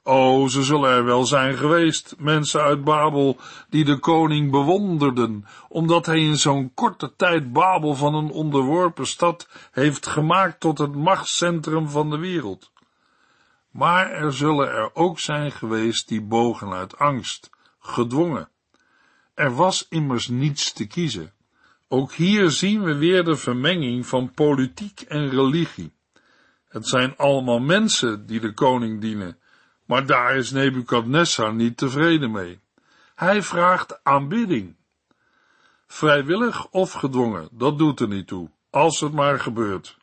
O, 0.02 0.48
ze 0.48 0.62
zullen 0.62 0.90
er 0.90 1.04
wel 1.04 1.24
zijn 1.24 1.56
geweest, 1.56 2.14
mensen 2.18 2.62
uit 2.62 2.84
Babel, 2.84 3.36
die 3.68 3.84
de 3.84 3.98
koning 3.98 4.50
bewonderden, 4.50 5.46
omdat 5.68 6.06
hij 6.06 6.20
in 6.20 6.36
zo'n 6.36 6.74
korte 6.74 7.16
tijd 7.16 7.52
Babel 7.52 7.94
van 7.94 8.14
een 8.14 8.30
onderworpen 8.30 9.06
stad 9.06 9.48
heeft 9.72 10.06
gemaakt 10.06 10.60
tot 10.60 10.78
het 10.78 10.94
machtscentrum 10.94 11.88
van 11.88 12.10
de 12.10 12.18
wereld. 12.18 12.72
Maar 13.74 14.10
er 14.10 14.32
zullen 14.32 14.68
er 14.68 14.94
ook 14.94 15.18
zijn 15.18 15.52
geweest 15.52 16.08
die 16.08 16.22
bogen 16.22 16.72
uit 16.72 16.98
angst, 16.98 17.50
gedwongen. 17.78 18.48
Er 19.34 19.54
was 19.54 19.86
immers 19.88 20.28
niets 20.28 20.72
te 20.72 20.86
kiezen. 20.86 21.32
Ook 21.88 22.12
hier 22.12 22.50
zien 22.50 22.82
we 22.82 22.94
weer 22.94 23.24
de 23.24 23.36
vermenging 23.36 24.06
van 24.06 24.30
politiek 24.30 25.00
en 25.00 25.28
religie. 25.28 25.92
Het 26.68 26.88
zijn 26.88 27.16
allemaal 27.16 27.58
mensen 27.58 28.26
die 28.26 28.40
de 28.40 28.52
koning 28.52 29.00
dienen, 29.00 29.38
maar 29.84 30.06
daar 30.06 30.36
is 30.36 30.50
Nebukadnessar 30.50 31.54
niet 31.54 31.76
tevreden 31.76 32.30
mee. 32.30 32.60
Hij 33.14 33.42
vraagt 33.42 34.04
aanbidding. 34.04 34.76
Vrijwillig 35.86 36.66
of 36.70 36.92
gedwongen, 36.92 37.48
dat 37.52 37.78
doet 37.78 38.00
er 38.00 38.08
niet 38.08 38.26
toe, 38.26 38.50
als 38.70 39.00
het 39.00 39.12
maar 39.12 39.40
gebeurt. 39.40 39.96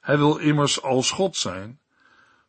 Hij 0.00 0.18
wil 0.18 0.36
immers 0.36 0.82
als 0.82 1.10
God 1.10 1.36
zijn, 1.36 1.80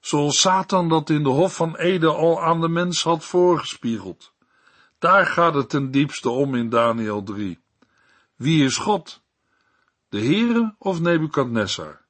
zoals 0.03 0.39
Satan 0.39 0.89
dat 0.89 1.09
in 1.09 1.23
de 1.23 1.29
Hof 1.29 1.55
van 1.55 1.75
Ede 1.75 2.07
al 2.07 2.41
aan 2.41 2.61
de 2.61 2.67
mens 2.67 3.03
had 3.03 3.25
voorgespiegeld. 3.25 4.33
Daar 4.99 5.25
gaat 5.25 5.53
het 5.53 5.69
ten 5.69 5.91
diepste 5.91 6.29
om 6.29 6.55
in 6.55 6.69
Daniel 6.69 7.23
3. 7.23 7.59
Wie 8.35 8.63
is 8.63 8.77
God? 8.77 9.21
De 10.09 10.19
Heere 10.19 10.75
of 10.77 10.99
Nebukadnessar? 10.99 12.01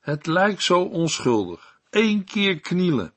Het 0.00 0.26
lijkt 0.26 0.62
zo 0.62 0.80
onschuldig. 0.80 1.78
Eén 1.90 2.24
keer 2.24 2.60
knielen. 2.60 3.12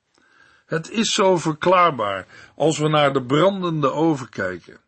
Het 0.65 0.89
is 0.89 1.13
zo 1.13 1.38
verklaarbaar 1.38 2.27
als 2.55 2.77
we 2.77 2.88
naar 2.88 3.13
de 3.13 3.23
brandende 3.23 3.91
oven 3.91 4.29
kijken. 4.29 4.79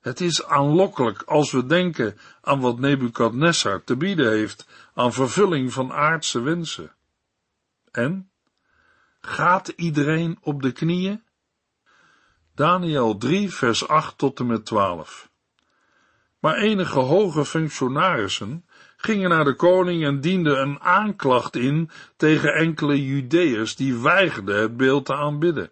Het 0.00 0.20
is 0.20 0.44
aanlokkelijk 0.44 1.22
als 1.22 1.52
we 1.52 1.66
denken 1.66 2.18
aan 2.40 2.60
wat 2.60 2.78
Nebukadnessar 2.78 3.84
te 3.84 3.96
bieden 3.96 4.30
heeft 4.30 4.66
aan 4.94 5.12
vervulling 5.12 5.72
van 5.72 5.92
aardse 5.92 6.40
wensen. 6.40 6.94
En? 7.90 8.30
Gaat 9.20 9.68
iedereen 9.68 10.38
op 10.40 10.62
de 10.62 10.72
knieën? 10.72 11.22
Daniel 12.54 13.16
3, 13.16 13.50
vers 13.50 13.88
8 13.88 14.18
tot 14.18 14.40
en 14.40 14.46
met 14.46 14.66
12. 14.66 15.30
Maar 16.40 16.56
enige 16.56 16.98
hoge 16.98 17.44
functionarissen 17.44 18.64
gingen 18.96 19.30
naar 19.30 19.44
de 19.44 19.54
koning 19.54 20.04
en 20.04 20.20
dienden 20.20 20.60
een 20.60 20.80
aanklacht 20.80 21.56
in 21.56 21.90
tegen 22.16 22.54
enkele 22.54 23.06
Judeërs 23.06 23.76
die 23.76 23.98
weigerden 23.98 24.60
het 24.60 24.76
beeld 24.76 25.04
te 25.06 25.14
aanbidden. 25.14 25.70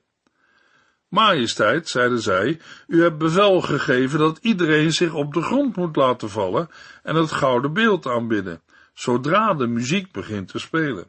Majesteit, 1.09 1.89
zeiden 1.89 2.21
zij, 2.21 2.61
u 2.87 3.03
hebt 3.03 3.19
bevel 3.19 3.61
gegeven 3.61 4.19
dat 4.19 4.39
iedereen 4.39 4.93
zich 4.93 5.15
op 5.15 5.35
de 5.35 5.43
grond 5.43 5.77
moet 5.77 5.97
laten 5.97 6.31
vallen 6.31 6.69
en 7.03 7.15
het 7.15 7.33
gouden 7.33 7.73
beeld 7.73 8.07
aanbidden, 8.07 8.63
zodra 8.95 9.55
de 9.55 9.67
muziek 9.67 10.13
begint 10.13 10.49
te 10.49 10.59
spelen. 10.59 11.07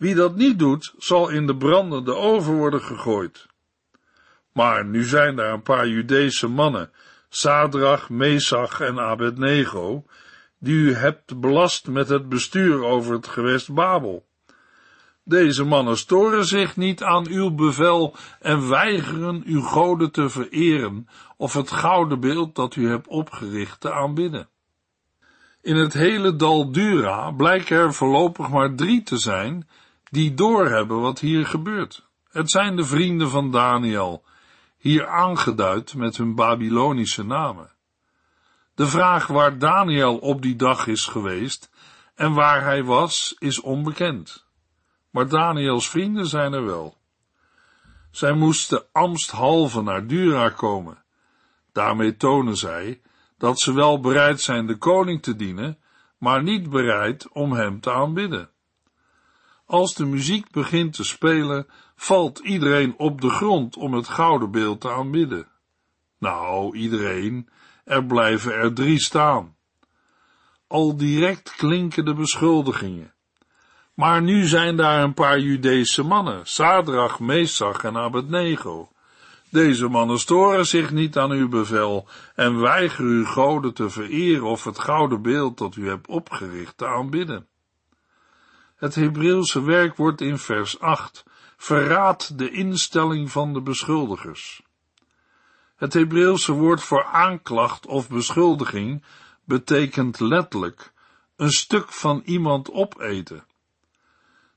Wie 0.00 0.14
dat 0.14 0.36
niet 0.36 0.58
doet, 0.58 0.94
zal 0.98 1.28
in 1.28 1.46
de 1.46 1.56
brandende 1.56 2.14
oven 2.14 2.54
worden 2.54 2.82
gegooid. 2.82 3.46
Maar 4.52 4.84
nu 4.84 5.04
zijn 5.04 5.36
daar 5.36 5.52
een 5.52 5.62
paar 5.62 5.88
Judese 5.88 6.48
mannen, 6.48 6.90
Sadrach, 7.28 8.10
Mesach 8.10 8.80
en 8.80 8.98
Abednego, 8.98 10.04
die 10.58 10.74
u 10.74 10.94
hebt 10.94 11.40
belast 11.40 11.88
met 11.88 12.08
het 12.08 12.28
bestuur 12.28 12.84
over 12.84 13.12
het 13.12 13.26
gewest 13.26 13.74
Babel. 13.74 14.26
Deze 15.24 15.64
mannen 15.64 15.98
storen 15.98 16.44
zich 16.44 16.76
niet 16.76 17.02
aan 17.02 17.26
uw 17.28 17.54
bevel 17.54 18.16
en 18.40 18.68
weigeren 18.68 19.42
uw 19.46 19.60
goden 19.60 20.12
te 20.12 20.28
vereren 20.28 21.08
of 21.36 21.52
het 21.52 21.70
gouden 21.70 22.20
beeld 22.20 22.54
dat 22.54 22.76
u 22.76 22.88
hebt 22.88 23.06
opgericht 23.06 23.80
te 23.80 23.92
aanbidden. 23.92 24.48
In 25.62 25.76
het 25.76 25.92
hele 25.92 26.36
dal 26.36 26.72
Dura 26.72 27.30
blijken 27.30 27.76
er 27.76 27.94
voorlopig 27.94 28.48
maar 28.48 28.74
drie 28.74 29.02
te 29.02 29.18
zijn 29.18 29.68
die 30.10 30.34
doorhebben 30.34 31.00
wat 31.00 31.18
hier 31.18 31.46
gebeurt. 31.46 32.08
Het 32.30 32.50
zijn 32.50 32.76
de 32.76 32.84
vrienden 32.84 33.30
van 33.30 33.50
Daniel, 33.50 34.24
hier 34.76 35.08
aangeduid 35.08 35.94
met 35.94 36.16
hun 36.16 36.34
Babylonische 36.34 37.24
namen. 37.24 37.72
De 38.74 38.86
vraag 38.86 39.26
waar 39.26 39.58
Daniel 39.58 40.18
op 40.18 40.42
die 40.42 40.56
dag 40.56 40.86
is 40.86 41.06
geweest 41.06 41.70
en 42.14 42.32
waar 42.32 42.64
hij 42.64 42.84
was, 42.84 43.36
is 43.38 43.60
onbekend. 43.60 44.46
Maar 45.10 45.28
Daniels 45.28 45.88
vrienden 45.88 46.26
zijn 46.26 46.52
er 46.52 46.64
wel. 46.64 46.98
Zij 48.10 48.32
moesten 48.32 48.84
amsthalve 48.92 49.82
naar 49.82 50.06
Dura 50.06 50.48
komen. 50.48 51.04
Daarmee 51.72 52.16
tonen 52.16 52.56
zij 52.56 53.00
dat 53.38 53.60
ze 53.60 53.72
wel 53.72 54.00
bereid 54.00 54.40
zijn 54.40 54.66
de 54.66 54.76
koning 54.76 55.22
te 55.22 55.36
dienen, 55.36 55.78
maar 56.18 56.42
niet 56.42 56.70
bereid 56.70 57.28
om 57.28 57.52
hem 57.52 57.80
te 57.80 57.92
aanbidden. 57.92 58.50
Als 59.70 59.94
de 59.94 60.06
muziek 60.06 60.50
begint 60.50 60.92
te 60.92 61.04
spelen, 61.04 61.66
valt 61.96 62.38
iedereen 62.38 62.94
op 62.96 63.20
de 63.20 63.28
grond 63.30 63.76
om 63.76 63.94
het 63.94 64.08
gouden 64.08 64.50
beeld 64.50 64.80
te 64.80 64.90
aanbidden. 64.90 65.48
Nou, 66.18 66.76
iedereen, 66.76 67.48
er 67.84 68.04
blijven 68.04 68.52
er 68.52 68.74
drie 68.74 69.00
staan. 69.00 69.56
Al 70.66 70.96
direct 70.96 71.54
klinken 71.56 72.04
de 72.04 72.14
beschuldigingen. 72.14 73.14
Maar 73.94 74.22
nu 74.22 74.44
zijn 74.44 74.76
daar 74.76 75.02
een 75.02 75.14
paar 75.14 75.38
Judese 75.38 76.02
mannen, 76.02 76.46
Sadrach, 76.46 77.20
Mesach 77.20 77.84
en 77.84 77.96
Abednego. 77.96 78.88
Deze 79.50 79.88
mannen 79.88 80.18
storen 80.18 80.66
zich 80.66 80.90
niet 80.90 81.18
aan 81.18 81.30
uw 81.30 81.48
bevel 81.48 82.08
en 82.34 82.60
weigeren 82.60 83.10
uw 83.10 83.24
goden 83.24 83.74
te 83.74 83.90
vereren 83.90 84.44
of 84.44 84.64
het 84.64 84.78
gouden 84.78 85.22
beeld 85.22 85.58
dat 85.58 85.76
u 85.76 85.88
hebt 85.88 86.08
opgericht 86.08 86.76
te 86.76 86.86
aanbidden. 86.86 87.49
Het 88.80 88.94
Hebreeuwse 88.94 89.62
werk 89.62 89.96
wordt 89.96 90.20
in 90.20 90.38
vers 90.38 90.80
8 90.80 91.24
verraadt 91.56 92.38
de 92.38 92.50
instelling 92.50 93.30
van 93.30 93.52
de 93.52 93.60
beschuldigers. 93.60 94.62
Het 95.76 95.92
Hebreeuwse 95.92 96.52
woord 96.52 96.82
voor 96.82 97.04
aanklacht 97.04 97.86
of 97.86 98.08
beschuldiging 98.08 99.04
betekent 99.44 100.20
letterlijk 100.20 100.92
een 101.36 101.50
stuk 101.50 101.92
van 101.92 102.22
iemand 102.24 102.70
opeten. 102.70 103.44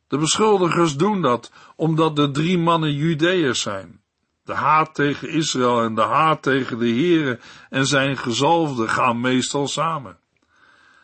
De 0.08 0.18
beschuldigers 0.18 0.96
doen 0.96 1.22
dat 1.22 1.52
omdat 1.76 2.16
de 2.16 2.32
drie 2.32 2.58
mannen 2.58 2.94
Judeërs 2.94 3.62
zijn. 3.62 4.02
De 4.44 4.54
haat 4.54 4.96
tegen 4.96 5.30
Israël 5.30 5.82
en 5.82 5.96
de 5.96 6.02
haat 6.02 6.42
tegen 6.42 6.80
de 6.80 6.90
Here 6.90 7.40
en 7.70 7.86
zijn 7.86 8.18
gezalfde 8.18 8.88
gaan 8.88 9.22
meestal 9.22 9.68
samen. 9.68 10.18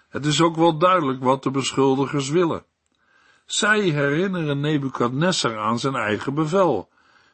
Het 0.10 0.25
is 0.25 0.41
ook 0.41 0.55
wel 0.55 0.77
duidelijk 0.77 1.23
wat 1.23 1.43
de 1.43 1.51
beschuldigers 1.51 2.29
willen. 2.29 2.67
Zij 3.49 3.79
herinneren 3.79 4.59
Nebukadnessar 4.59 5.57
aan 5.57 5.79
zijn 5.79 5.95
eigen 5.95 6.33
bevel. 6.33 6.89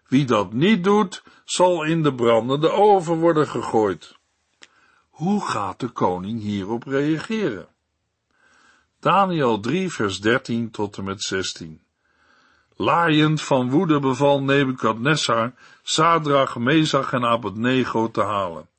Wie 0.08 0.25
dat 0.25 0.54
niet 0.54 0.84
doet, 0.84 1.23
zal 1.45 1.84
in 1.84 2.04
de 2.04 2.13
brandende 2.13 2.71
oven 2.71 3.15
worden 3.15 3.47
gegooid. 3.47 4.15
Hoe 5.10 5.45
gaat 5.45 5.80
de 5.80 5.88
koning 5.88 6.41
hierop 6.41 6.84
reageren? 6.84 7.67
Daniel 8.99 9.60
3 9.60 9.91
vers 9.91 10.19
13 10.19 10.71
tot 10.71 10.97
en 10.97 11.04
met 11.04 11.21
16 11.21 11.82
Laaiend 12.75 13.41
van 13.41 13.69
woede 13.69 13.99
beval 13.99 14.41
Nebukadnessar 14.41 15.54
Sadrach, 15.84 16.56
Mesach 16.56 17.13
en 17.13 17.25
Abednego 17.25 18.12
te 18.12 18.21
halen. 18.21 18.69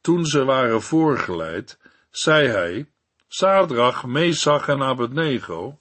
Toen 0.00 0.24
ze 0.26 0.44
waren 0.44 0.82
voorgeleid, 0.82 1.78
zei 2.10 2.48
hij, 2.48 2.90
Sadrach, 3.28 4.04
Mesach 4.04 4.68
en 4.68 4.82
Abednego, 4.82 5.78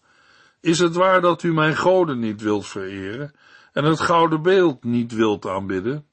is 0.64 0.80
het 0.80 0.96
waar 0.96 1.22
dat 1.22 1.44
u 1.44 1.54
mijn 1.54 1.76
goden 1.76 2.20
niet 2.20 2.42
wilt 2.42 2.68
vereren 2.68 3.34
en 3.74 3.84
het 3.84 4.00
gouden 4.00 4.42
beeld 4.42 4.84
niet 4.84 5.14
wilt 5.14 5.48
aanbidden? 5.48 6.06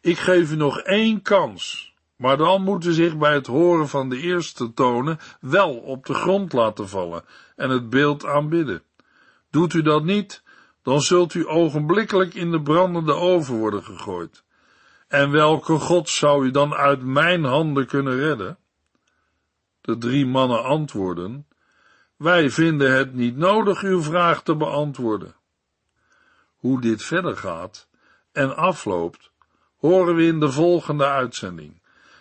Ik 0.00 0.18
geef 0.18 0.52
u 0.52 0.56
nog 0.56 0.78
één 0.80 1.22
kans, 1.22 1.94
maar 2.16 2.36
dan 2.36 2.62
moet 2.62 2.84
u 2.84 2.92
zich 2.92 3.16
bij 3.16 3.34
het 3.34 3.46
horen 3.46 3.88
van 3.88 4.08
de 4.08 4.20
eerste 4.20 4.72
tonen 4.72 5.18
wel 5.40 5.76
op 5.76 6.06
de 6.06 6.14
grond 6.14 6.52
laten 6.52 6.88
vallen 6.88 7.24
en 7.56 7.70
het 7.70 7.90
beeld 7.90 8.24
aanbidden. 8.24 8.82
Doet 9.50 9.72
u 9.72 9.82
dat 9.82 10.04
niet, 10.04 10.42
dan 10.82 11.00
zult 11.00 11.34
u 11.34 11.48
ogenblikkelijk 11.48 12.34
in 12.34 12.50
de 12.50 12.62
brandende 12.62 13.14
oven 13.14 13.54
worden 13.54 13.84
gegooid. 13.84 14.44
En 15.08 15.30
welke 15.30 15.78
God 15.78 16.08
zou 16.08 16.46
u 16.46 16.50
dan 16.50 16.74
uit 16.74 17.02
mijn 17.02 17.44
handen 17.44 17.86
kunnen 17.86 18.16
redden? 18.16 18.58
De 19.80 19.98
drie 19.98 20.26
mannen 20.26 20.64
antwoorden, 20.64 21.46
wij 22.16 22.50
vinden 22.50 22.96
het 22.96 23.14
niet 23.14 23.36
nodig 23.36 23.82
uw 23.82 24.02
vraag 24.02 24.42
te 24.42 24.56
beantwoorden. 24.56 25.34
Hoe 26.56 26.80
dit 26.80 27.02
verder 27.02 27.36
gaat 27.36 27.88
en 28.32 28.56
afloopt, 28.56 29.30
horen 29.76 30.14
we 30.14 30.24
in 30.24 30.40
de 30.40 30.50
volgende 30.50 31.06
uitzending. 31.06 31.80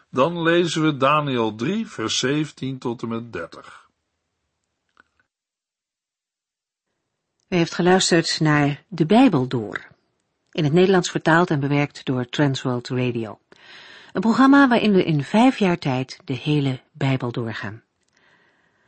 Dan 0.09 0.41
lezen 0.41 0.81
we 0.81 0.97
Daniel 0.97 1.55
3, 1.55 1.87
vers 1.87 2.17
17 2.17 2.77
tot 2.77 3.01
en 3.01 3.07
met 3.07 3.33
30. 3.33 3.89
U 7.49 7.55
heeft 7.55 7.73
geluisterd 7.73 8.39
naar 8.39 8.83
De 8.87 9.05
Bijbel 9.05 9.47
Door, 9.47 9.87
in 10.51 10.63
het 10.63 10.73
Nederlands 10.73 11.11
vertaald 11.11 11.49
en 11.49 11.59
bewerkt 11.59 12.05
door 12.05 12.25
Transworld 12.25 12.87
Radio. 12.87 13.39
Een 14.13 14.21
programma 14.21 14.67
waarin 14.67 14.91
we 14.91 15.03
in 15.03 15.23
vijf 15.23 15.57
jaar 15.57 15.77
tijd 15.77 16.19
de 16.25 16.33
hele 16.33 16.79
Bijbel 16.91 17.31
doorgaan. 17.31 17.84